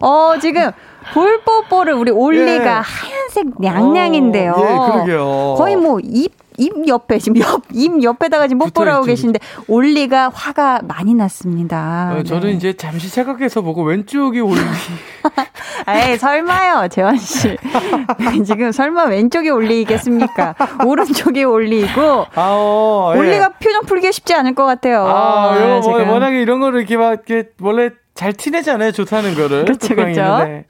[0.00, 0.70] 어, 지금
[1.12, 2.82] 볼뽀뽀를 우리 올리가 예.
[2.82, 4.52] 하얀색 냥냥인데요.
[4.52, 5.54] 어, 예, 그러게요.
[5.56, 9.02] 거의 뭐 입, 입 옆에, 지금 옆, 입 옆에다가 지금 붙어있죠.
[9.02, 9.38] 계신데,
[9.68, 12.14] 올리가 화가 많이 났습니다.
[12.16, 12.52] 어, 저는 네.
[12.52, 14.60] 이제 잠시 생각해서 보고 왼쪽이 올리.
[15.88, 17.56] 에이, 설마요, 재환 씨.
[18.44, 20.54] 지금 설마 왼쪽에 올리겠습니까?
[20.84, 23.18] 오른쪽에 올리고, 아, 어, 예.
[23.18, 25.06] 올리가 표정 풀기가 쉽지 않을 것 같아요.
[25.06, 26.10] 아, 네, 요, 뭐, 지금.
[26.10, 28.92] 워낙에 이런 거를 이렇게 막, 이렇게 원래 잘 티내잖아요.
[28.92, 29.64] 좋다는 거를.
[29.64, 29.94] 그쵸.
[29.94, 30.64] 네.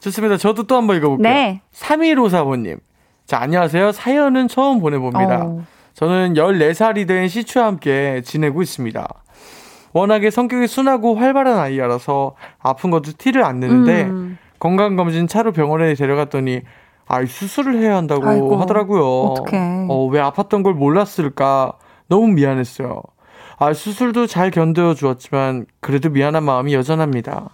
[0.00, 0.36] 좋습니다.
[0.36, 1.22] 저도 또 한번 읽어볼게요.
[1.28, 1.60] 네.
[1.74, 2.78] 3154번님.
[3.26, 3.92] 자, 안녕하세요.
[3.92, 5.44] 사연은 처음 보내봅니다.
[5.44, 5.64] 어.
[5.94, 9.08] 저는 14살이 된 시추와 함께 지내고 있습니다.
[9.94, 14.38] 워낙에 성격이 순하고 활발한 아이라서 아픈 것도 티를 안 내는데 음.
[14.58, 16.62] 건강검진 차로 병원에 데려갔더니
[17.06, 19.06] 아, 수술을 해야 한다고 아이고, 하더라고요.
[19.06, 19.86] 어떡해.
[19.88, 21.74] 어, 왜 아팠던 걸 몰랐을까?
[22.08, 23.00] 너무 미안했어요.
[23.58, 27.50] 아, 수술도 잘 견뎌 주었지만 그래도 미안한 마음이 여전합니다.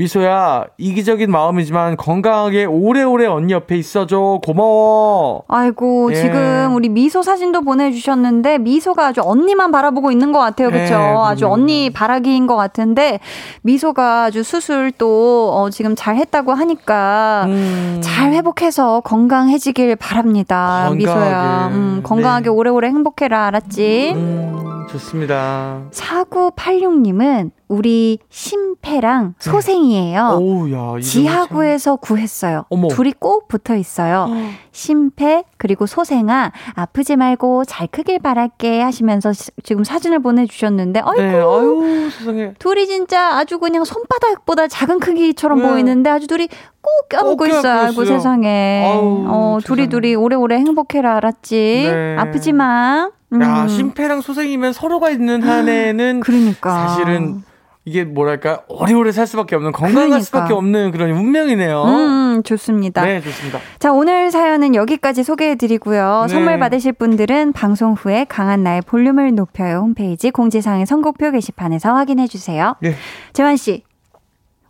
[0.00, 4.40] 미소야, 이기적인 마음이지만 건강하게 오래오래 언니 옆에 있어줘.
[4.42, 5.42] 고마워.
[5.46, 6.14] 아이고, 예.
[6.14, 10.70] 지금 우리 미소 사진도 보내주셨는데, 미소가 아주 언니만 바라보고 있는 것 같아요.
[10.70, 10.94] 그쵸?
[10.94, 11.52] 예, 아주 그럼요.
[11.52, 13.20] 언니 바라기인 것 같은데,
[13.60, 18.00] 미소가 아주 수술 또, 어, 지금 잘 했다고 하니까, 음.
[18.02, 20.86] 잘 회복해서 건강해지길 바랍니다.
[20.88, 20.96] 건강하게.
[20.96, 21.68] 미소야.
[21.72, 22.48] 음, 건강하게 네.
[22.48, 23.48] 오래오래 행복해라.
[23.48, 24.12] 알았지?
[24.14, 25.82] 음, 좋습니다.
[25.90, 30.38] 4986님은 우리 심패랑 소생이에요.
[30.40, 32.64] 오우, 야, 어, 지하구에서 구했어요.
[32.68, 32.88] 어머.
[32.88, 34.26] 둘이 꼭 붙어 있어요.
[34.72, 41.22] 심패 그리고 소생아 아프지 말고 잘 크길 바랄게 하시면서 시- 지금 사진을 보내주셨는데 참- 아이고
[41.22, 42.54] 네, 아유, 세상에.
[42.58, 45.68] 둘이 진짜 아주 그냥 손바닥보다 작은 크기처럼 네.
[45.68, 46.48] 보이는데 아주 둘이
[46.82, 47.82] 꼭 껴안고 꼭 있어요.
[47.86, 48.04] 아이고.
[48.04, 48.84] 세상에.
[48.92, 49.88] 아우, 어 둘이 세상에.
[49.88, 51.88] 둘이 오래오래 행복해라 알았지?
[51.88, 52.16] 네.
[52.18, 53.08] 아프지 마.
[53.32, 53.40] 음.
[53.42, 57.44] 야, 심폐랑 소생이면 서로가 있는 한에는 그러니까 사실은
[57.86, 60.20] 이게 뭐랄까 오래오래 살 수밖에 없는 건강할 그러니까.
[60.20, 61.82] 수밖에 없는 그런 운명이네요.
[61.82, 63.04] 음, 좋습니다.
[63.04, 63.58] 네, 좋습니다.
[63.78, 66.26] 자, 오늘 사연은 여기까지 소개해드리고요.
[66.28, 66.28] 네.
[66.28, 72.76] 선물 받으실 분들은 방송 후에 강한 나의 볼륨을 높여요 홈페이지 공지사항의 선곡표 게시판에서 확인해주세요.
[72.80, 72.94] 네.
[73.32, 73.82] 재환 씨,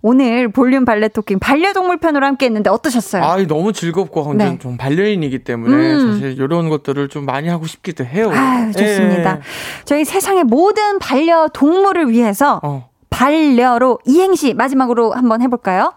[0.03, 3.23] 오늘 볼륨 발레 토킹 반려동물 편으로 함께 했는데 어떠셨어요?
[3.23, 4.59] 아, 너무 즐겁고 완전 네.
[4.59, 6.13] 좀 반려인이기 때문에 음.
[6.13, 8.31] 사실 이런 것들을 좀 많이 하고 싶기도 해요.
[8.33, 9.37] 아유, 좋습니다.
[9.37, 9.41] 예.
[9.85, 12.90] 저희 세상의 모든 반려동물을 위해서 어.
[13.11, 15.95] 반려로 이행시 마지막으로 한번 해볼까요?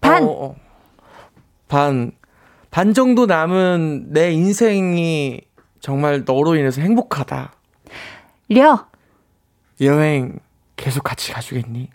[0.00, 0.22] 반.
[0.24, 0.56] 어, 어.
[1.68, 2.12] 반.
[2.70, 5.40] 반 정도 남은 내 인생이
[5.80, 7.52] 정말 너로 인해서 행복하다.
[8.50, 8.86] 려.
[9.80, 10.38] 여행
[10.76, 11.90] 계속 같이 가주겠니?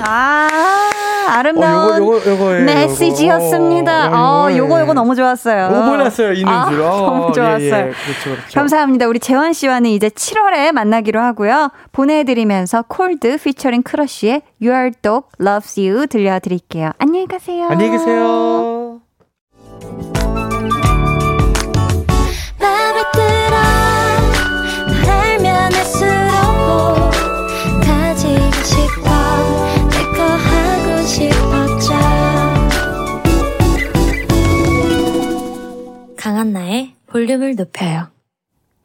[0.00, 0.90] 아,
[1.28, 4.06] 아름다운 어, 요거, 요거, 요거예요, 메시지였습니다.
[4.06, 4.16] 요거.
[4.16, 5.66] 어, 어, 요거, 요거, 요거 너무 좋았어요.
[5.68, 6.80] 오버났어요, 있는 아, 줄.
[6.80, 7.60] 어, 너무 좋았어요.
[7.60, 7.70] 예, 예.
[7.70, 8.54] 그렇죠, 그렇죠.
[8.54, 9.06] 감사합니다.
[9.06, 11.70] 우리 재원 씨와는 이제 7월에 만나기로 하고요.
[11.92, 16.92] 보내드리면서 콜드 피처링 크러쉬의 Your Dog Loves You 들려드릴게요.
[16.98, 17.66] 안녕히 가세요.
[17.70, 18.77] 안녕히 계세요.
[37.18, 38.06] 볼륨을 높여요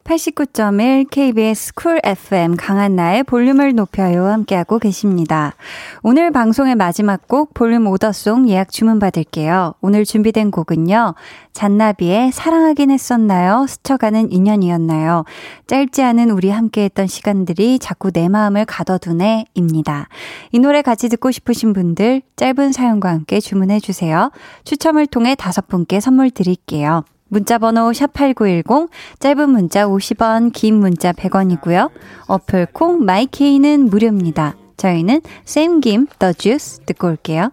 [0.02, 5.54] 89.1 KBS Cool FM 강한나의 볼륨을 높여요 함께하고 계십니다.
[6.02, 9.74] 오늘 방송의 마지막 곡 볼륨 order song 예약 주문 받을게요.
[9.80, 11.14] 오늘 준비된 곡은요.
[11.52, 13.66] 잔나비의 사랑하긴 했었나요?
[13.68, 15.24] 스쳐가는 인연이었나요?
[15.68, 20.08] 짧지 않은 우리 함께했던 시간들이 자꾸 내 마음을 가둬두네 입니다.
[20.50, 24.32] 이 노래 같이 듣고 싶으신 분들 짧은 사연과 함께 주문해 주세요.
[24.64, 27.04] 추첨을 통해 다섯 분께 선물 드릴게요.
[27.34, 31.90] 문자번호 샵8910, 짧은 문자 50원, 긴 문자 100원이고요.
[32.28, 34.54] 어플 콩 마이케이는 무료입니다.
[34.76, 37.50] 저희는 쌤김 더 주스 듣고 올게요.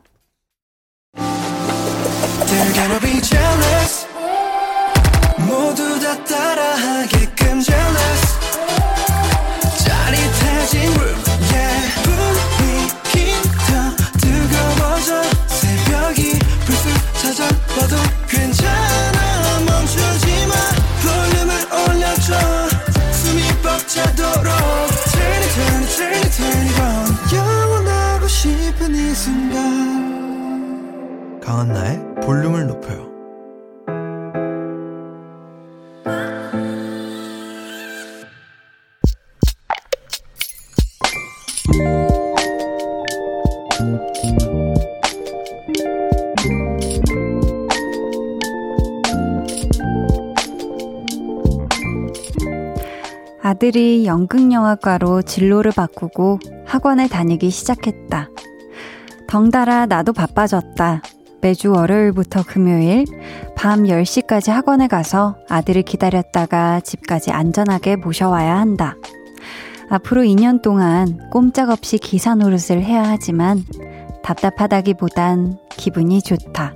[5.47, 8.30] 모두 다 따라하게끔 jealous
[31.51, 33.11] 강한나의 볼륨을 높여요.
[53.43, 58.29] 아들이 연극영화과로 진로를 바꾸고 학원에 다니기 시작했다.
[59.27, 61.01] 덩달아 나도 바빠졌다.
[61.41, 63.05] 매주 월요일부터 금요일
[63.55, 68.95] 밤 10시까지 학원에 가서 아들을 기다렸다가 집까지 안전하게 모셔와야 한다.
[69.89, 73.63] 앞으로 2년 동안 꼼짝없이 기사 노릇을 해야 하지만
[74.23, 76.73] 답답하다기보단 기분이 좋다.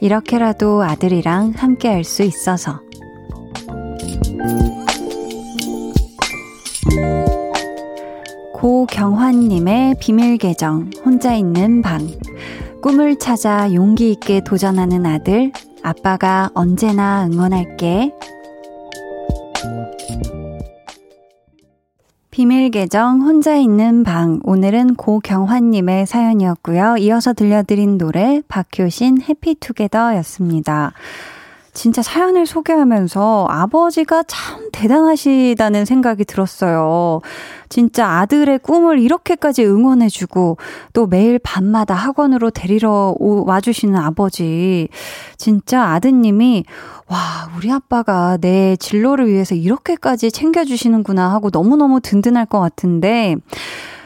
[0.00, 2.80] 이렇게라도 아들이랑 함께 할 수 있어서.
[8.54, 12.06] 고경환님의 비밀 계정, 혼자 있는 방.
[12.82, 15.52] 꿈을 찾아 용기 있게 도전하는 아들,
[15.84, 18.12] 아빠가 언제나 응원할게.
[22.32, 26.96] 비밀 계정 혼자 있는 방 오늘은 고경환님의 사연이었고요.
[26.98, 30.92] 이어서 들려드린 노래 박효신 해피투게더였습니다.
[31.74, 37.20] 진짜 사연을 소개하면서 아버지가 참 대단하시다는 생각이 들었어요.
[37.70, 40.58] 진짜 아들의 꿈을 이렇게까지 응원해주고
[40.92, 44.88] 또 매일 밤마다 학원으로 데리러 와주시는 아버지.
[45.38, 46.64] 진짜 아드님이
[47.08, 47.18] 와,
[47.56, 53.36] 우리 아빠가 내 진로를 위해서 이렇게까지 챙겨주시는구나 하고 너무너무 든든할 것 같은데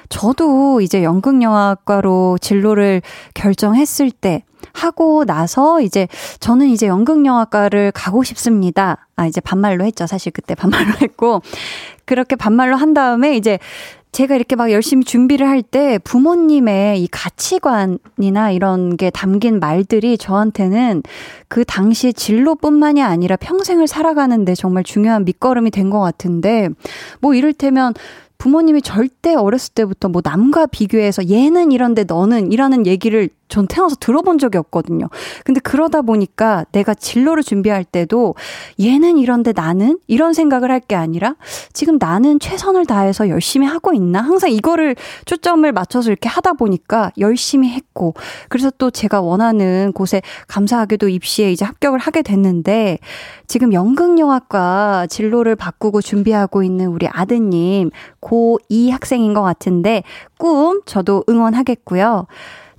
[0.09, 3.03] 저도 이제 연극영화과로 진로를
[3.35, 4.43] 결정했을 때
[4.73, 6.09] 하고 나서 이제
[6.41, 9.07] 저는 이제 연극영화과를 가고 싶습니다.
[9.17, 10.07] 아, 이제 반말로 했죠.
[10.07, 11.43] 사실 그때 반말로 했고.
[12.05, 13.59] 그렇게 반말로 한 다음에 이제
[14.13, 21.03] 제가 이렇게 막 열심히 준비를 할 때 부모님의 이 가치관이나 이런 게 담긴 말들이 저한테는
[21.49, 26.69] 그 당시의 진로뿐만이 아니라 평생을 살아가는데 정말 중요한 밑거름이 된 것 같은데
[27.21, 27.93] 뭐 이를테면
[28.39, 34.39] 부모님이 절대 어렸을 때부터 뭐 남과 비교해서 얘는 이런데 너는 이라는 얘기를 전 태어나서 들어본
[34.39, 35.09] 적이 없거든요.
[35.45, 38.35] 근데 그러다 보니까 내가 진로를 준비할 때도
[38.81, 41.35] 얘는 이런데 나는 이런 생각을 할 게 아니라
[41.73, 44.21] 지금 나는 최선을 다해서 열심히 하고 있나?
[44.21, 44.95] 항상 이거를
[45.25, 48.15] 초점을 맞춰서 이렇게 하다 보니까 열심히 했고
[48.49, 52.99] 그래서 또 제가 원하는 곳에 감사하게도 입시에 이제 합격을 하게 됐는데
[53.49, 57.91] 지금 연극영화과 진로를 바꾸고 준비하고 있는 우리 아드님
[58.21, 60.03] 고2 학생인 것 같은데
[60.39, 62.27] 꿈 저도 응원하겠고요.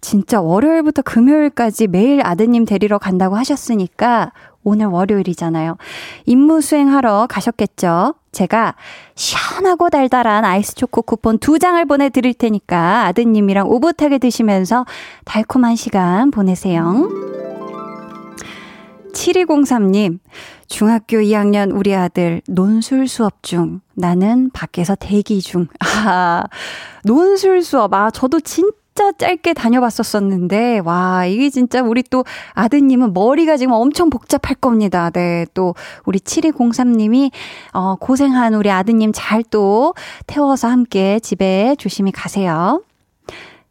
[0.02, 4.32] 진짜 월요일부터 금요일까지 매일 아드님 데리러 간다고 하셨으니까
[4.64, 5.78] 오늘 월요일이잖아요.
[6.26, 8.16] 임무 수행하러 가셨겠죠?
[8.34, 8.76] 제가
[9.16, 14.86] 시원하고 달달한 아이스 초코 쿠폰 두 장을 보내드릴 테니까 아드님이랑 오붓하게 드시면서
[15.26, 17.10] 달콤한 시간 보내세요.
[19.14, 20.20] 7203님,
[20.68, 23.82] 중학교 2학년 우리 아들 논술 수업 중.
[23.96, 25.68] 나는 밖에서 대기 중.
[26.06, 26.44] 아,
[27.04, 27.94] 논술 수업.
[27.94, 32.26] 아, 저도 진짜 진짜 짧게 다녀봤었었는데, 와, 이게 진짜 우리 또
[32.56, 35.12] 아드님은 머리가 지금 엄청 복잡할 겁니다.
[35.12, 35.76] 네, 또
[36.06, 37.30] 우리 7203님이,
[37.74, 39.94] 어, 고생한 우리 아드님 잘 또
[40.26, 42.84] 태워서 함께 집에 조심히 가세요.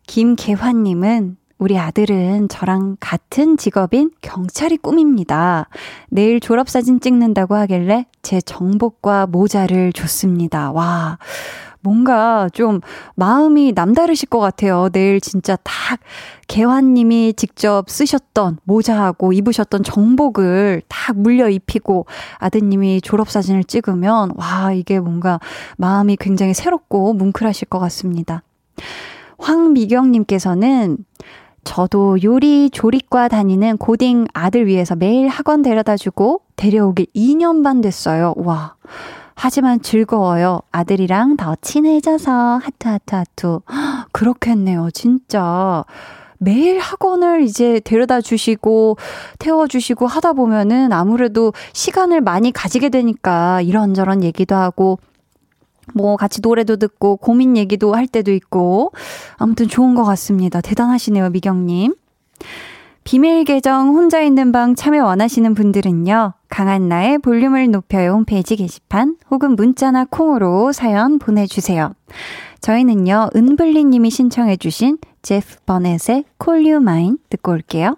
[0.06, 5.68] 김계환님은 우리 아들은 저랑 같은 직업인 경찰이 꿈입니다.
[6.08, 10.70] 내일 졸업사진 찍는다고 하길래 제 정복과 모자를 줬습니다.
[10.70, 11.18] 와.
[11.86, 12.80] 뭔가 좀
[13.14, 14.88] 마음이 남다르실 것 같아요.
[14.90, 16.00] 내일 진짜 딱
[16.48, 22.06] 개환님이 직접 쓰셨던 모자하고 입으셨던 정복을 딱 물려 입히고
[22.38, 25.38] 아드님이 졸업사진을 찍으면 와, 이게 뭔가
[25.76, 28.42] 마음이 굉장히 새롭고 뭉클하실 것 같습니다.
[29.38, 30.98] 황미경님께서는
[31.62, 38.34] 저도 요리 조리과 다니는 고딩 아들 위해서 매일 학원 데려다 주고 데려오길 2년 반 됐어요.
[38.36, 38.74] 와.
[39.36, 40.60] 하지만 즐거워요.
[40.72, 43.58] 아들이랑 더 친해져서 하트 하트 하트.
[44.10, 44.88] 그렇겠네요.
[44.92, 45.84] 진짜.
[46.38, 48.96] 매일 학원을 이제 데려다 주시고
[49.38, 54.98] 태워 주시고 하다 보면은 아무래도 시간을 많이 가지게 되니까 이런저런 얘기도 하고
[55.94, 58.92] 뭐 같이 노래도 듣고 고민 얘기도 할 때도 있고
[59.36, 60.60] 아무튼 좋은 것 같습니다.
[60.60, 61.94] 대단하시네요, 미경님.
[63.06, 66.32] 비밀 계정 혼자 있는 방 참여 원하시는 분들은요.
[66.48, 71.94] 강한나의 볼륨을 높여요 홈페이지 게시판 혹은 문자나 콩으로 사연 보내주세요.
[72.60, 73.28] 저희는요.
[73.36, 77.96] 은블리 님이 신청해 주신 제프 버넷의 Call You Mine 듣고 올게요.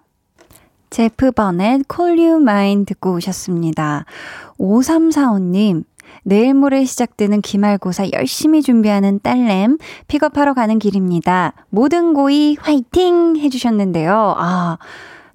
[0.91, 4.05] 제프 버넷 Call You Mine 듣고 오셨습니다.
[4.59, 5.85] 5345님
[6.23, 11.55] 내일 모레 시작되는 기말고사 열심히 준비하는 딸램 픽업하러 가는 길입니다.
[11.71, 14.35] 모든 고이 화이팅 해주셨는데요.
[14.39, 14.79] 아,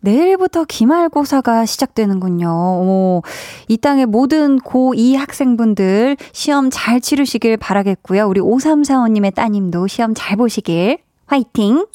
[0.02, 2.50] 내일부터 기말고사가 시작되는군요.
[2.50, 3.22] 오,
[3.70, 8.28] 이 땅의 모든 고2 학생분들 시험 잘 치르시길 바라겠고요.
[8.28, 11.86] 우리 5345님의 따님도 시험 잘 보시길 화이팅!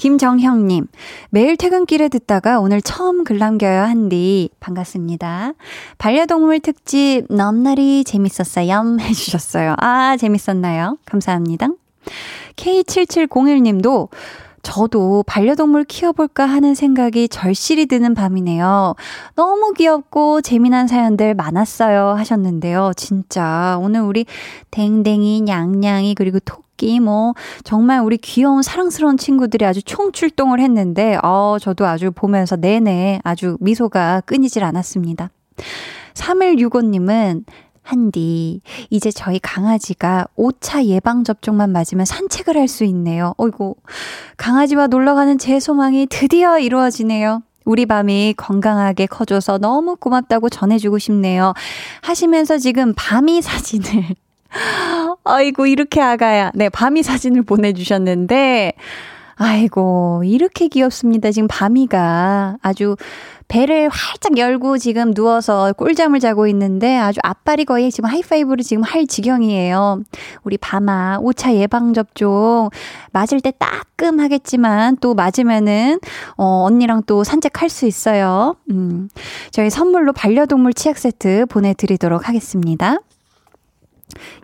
[0.00, 0.86] 김정형님,
[1.28, 4.48] 매일 퇴근길에 듣다가 오늘 처음 글 남겨요, 한디.
[4.58, 5.52] 반갑습니다.
[5.98, 8.96] 반려동물 특집 넘나리 재밌었어요.
[8.98, 9.74] 해주셨어요.
[9.76, 10.96] 아, 재밌었나요?
[11.04, 11.68] 감사합니다.
[12.56, 14.08] K7701님도
[14.62, 18.94] 저도 반려동물 키워볼까 하는 생각이 절실히 드는 밤이네요.
[19.34, 22.10] 너무 귀엽고 재미난 사연들 많았어요.
[22.10, 22.92] 하셨는데요.
[22.96, 24.26] 진짜 오늘 우리
[24.70, 27.34] 댕댕이, 냥냥이, 그리고 토끼, 뭐,
[27.64, 34.22] 정말 우리 귀여운 사랑스러운 친구들이 아주 총출동을 했는데, 어, 저도 아주 보면서 내내 아주 미소가
[34.26, 35.30] 끊이질 않았습니다.
[36.14, 37.44] 3165님은
[37.82, 38.60] 한디,
[38.90, 43.34] 이제 저희 강아지가 5차 예방접종만 맞으면 산책을 할 수 있네요.
[43.36, 43.76] 어이고,
[44.36, 47.42] 강아지와 놀러 가는 제 소망이 드디어 이루어지네요.
[47.64, 51.52] 우리 밤이 건강하게 커줘서 너무 고맙다고 전해주고 싶네요.
[52.02, 54.14] 하시면서 지금 밤이 사진을,
[55.24, 56.52] 아이고, 이렇게 아가야.
[56.54, 58.72] 네, 밤이 사진을 보내주셨는데,
[59.36, 61.32] 아이고, 이렇게 귀엽습니다.
[61.32, 62.96] 지금 밤이가 아주
[63.50, 69.08] 배를 활짝 열고 지금 누워서 꿀잠을 자고 있는데 아주 앞발이 거의 지금 하이파이브를 지금 할
[69.08, 70.02] 지경이에요.
[70.44, 72.70] 우리 밤아 5차 예방접종
[73.10, 75.98] 맞을 때 따끔하겠지만 또 맞으면은
[76.36, 78.54] 어, 언니랑 또 산책할 수 있어요.
[78.70, 79.08] 음,
[79.50, 82.98] 저희 선물로 반려동물 치약 세트 보내드리도록 하겠습니다.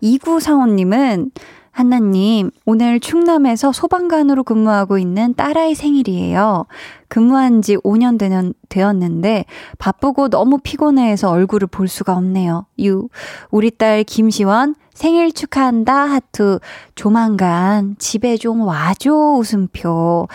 [0.00, 1.30] 이구사원님은
[1.76, 6.64] 한나님, 오늘 충남에서 소방관으로 근무하고 있는 딸아이 생일이에요.
[7.08, 9.44] 근무한 지 5년 되는, 되었는데
[9.76, 12.64] 바쁘고 너무 피곤해해서 얼굴을 볼 수가 없네요.
[12.80, 13.10] 유,
[13.50, 16.60] 우리 딸 김시원 생일 축하한다 하트.
[16.94, 20.28] 조만간 집에 좀 와줘 웃음표.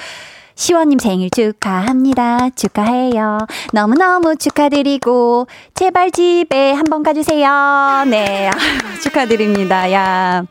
[0.53, 2.51] 시원님 생일 축하합니다.
[2.51, 3.39] 축하해요.
[3.73, 8.03] 너무너무 축하드리고, 제발 집에 한번 가주세요.
[8.07, 8.51] 네.
[9.01, 9.91] 축하드립니다.
[9.91, 10.45] 야.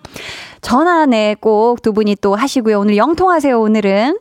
[0.60, 2.80] 전화네 꼭 두 분이 또 하시고요.
[2.80, 4.18] 오늘 영통하세요, 오늘은.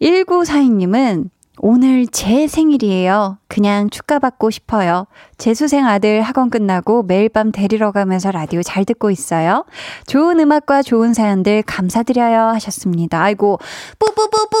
[0.00, 1.30] 1942님은
[1.64, 3.38] 오늘 제 생일이에요.
[3.46, 5.06] 그냥 축하받고 싶어요.
[5.38, 9.64] 재수생 아들 학원 끝나고 매일 밤 데리러 가면서 라디오 잘 듣고 있어요.
[10.08, 13.22] 좋은 음악과 좋은 사연들 감사드려요 하셨습니다.
[13.22, 13.60] 아이고,
[13.96, 14.60] 뿌뿌뿌뿌!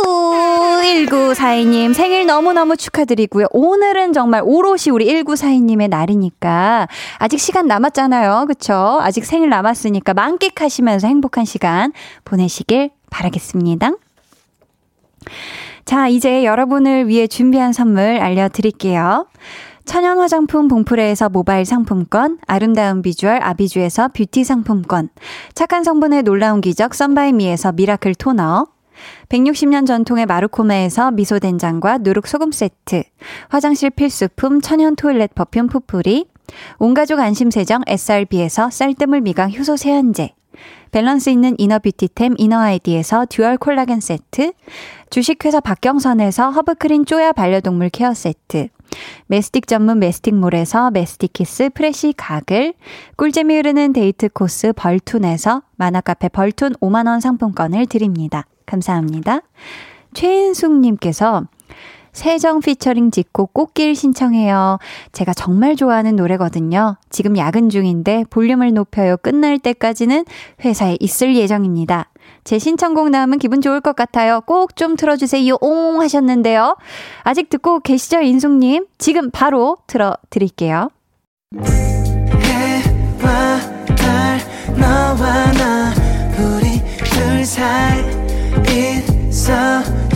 [0.80, 3.46] 1942님 생일 너무너무 축하드리고요.
[3.50, 6.86] 오늘은 정말 오롯이 우리 1942님의 날이니까
[7.18, 8.44] 아직 시간 남았잖아요.
[8.46, 9.00] 그쵸?
[9.02, 11.92] 아직 생일 남았으니까 만끽하시면서 행복한 시간
[12.24, 13.90] 보내시길 바라겠습니다.
[15.84, 19.26] 자, 이제 여러분을 위해 준비한 선물 알려드릴게요.
[19.84, 25.08] 천연 화장품 봉프레에서 모바일 상품권, 아름다운 비주얼 아비주에서 뷰티 상품권,
[25.54, 28.66] 착한 성분의 놀라운 기적 썬바이미에서 miracle toner,
[29.28, 33.02] 160년 전통의 마루코메에서 미소된장과 누룩소금 세트,
[33.48, 36.26] 화장실 필수품 천연 toilet perfume 푸푸리,
[36.78, 40.34] 온가족 안심세정 SRB에서 쌀뜨물 미강 효소 세안제,
[40.90, 44.52] 밸런스 있는 inner beauty템 Inner ID에서 dual 콜라겐 세트,
[45.10, 48.68] 주식회사 박경선에서 허브크린 쪼야 반려동물 care 세트,
[49.26, 52.74] mastic 전문 메스틱몰에서 메스틱키스 fresh 가글,
[53.16, 58.46] 꿀잼이 흐르는 데이트 코스 벌툰에서 만화카페 벌툰 5만원 상품권을 드립니다.
[58.66, 59.40] 감사합니다.
[60.14, 61.44] 최인숙님께서
[62.12, 64.78] 세정 피처링 짓고 꽃길 신청해요.
[65.12, 66.96] 제가 정말 좋아하는 노래거든요.
[67.10, 69.16] 지금 야근 중인데 볼륨을 높여요.
[69.16, 70.24] 끝날 때까지는
[70.64, 72.08] 회사에 있을 예정입니다.
[72.44, 74.40] 제 신청곡 나오면 기분 좋을 것 같아요.
[74.46, 75.56] 꼭 좀 틀어주세요.
[75.60, 76.76] 옹 하셨는데요.
[77.22, 78.86] 아직 듣고 계시죠, 인숙님?
[78.98, 80.88] 지금 바로 틀어드릴게요.
[84.76, 85.92] 너와 나
[86.38, 88.00] 우리 둘 사이
[89.28, 89.52] 있어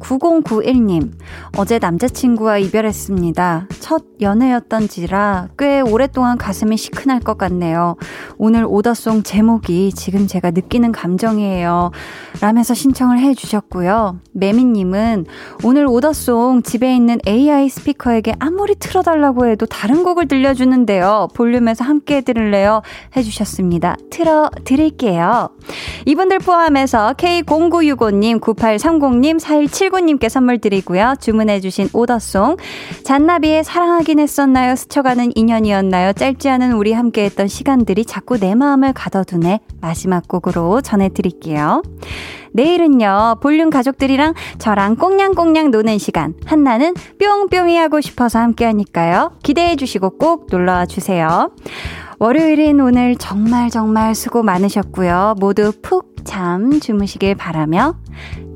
[0.00, 1.12] 9091님,
[1.56, 3.68] 어제 남자친구와 이별했습니다.
[3.80, 7.96] 첫 연애였던지라 꽤 오랫동안 가슴이 시큰할 것 같네요.
[8.38, 11.90] 오늘 오더송 제목이 지금 제가 느끼는 감정이에요.
[12.40, 14.20] 라면서 신청을 해 주셨고요.
[14.32, 15.26] 매미님은
[15.64, 21.28] 오늘 오더송 집에 있는 AI 스피커에게 아무리 틀어달라고 해도 다른 곡을 들려주는데요.
[21.34, 22.82] 볼륨에서 함께 들을래요?
[23.16, 23.96] 해 주셨습니다.
[24.10, 25.50] 틀어 드릴게요.
[26.06, 31.14] 이분들 포함해서 K0965님, 9830님, 417 9979님께 선물 드리고요.
[31.20, 32.56] 주문해주신 오더송.
[33.04, 34.76] 잔나비의 사랑하긴 했었나요?
[34.76, 36.12] 스쳐가는 인연이었나요?
[36.12, 39.60] 짧지 않은 우리 함께했던 시간들이 자꾸 내 마음을 가둬두네.
[39.80, 41.82] 마지막 곡으로 전해드릴게요.
[42.52, 46.34] 내일은요, 볼륨 가족들이랑 저랑 꽁냥꽁냥 노는 시간.
[46.46, 49.32] 한나는 뿅뿅이 하고 싶어서 함께 하니까요.
[49.42, 51.50] 기대해 주시고 꼭 놀러와 주세요.
[52.24, 55.34] 월요일인 오늘 정말 정말 수고 많으셨고요.
[55.38, 57.96] 모두 푹 잠 주무시길 바라며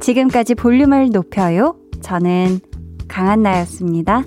[0.00, 1.76] 지금까지 볼륨을 높여요.
[2.00, 2.60] 저는
[3.08, 4.24] 강한나였습니다.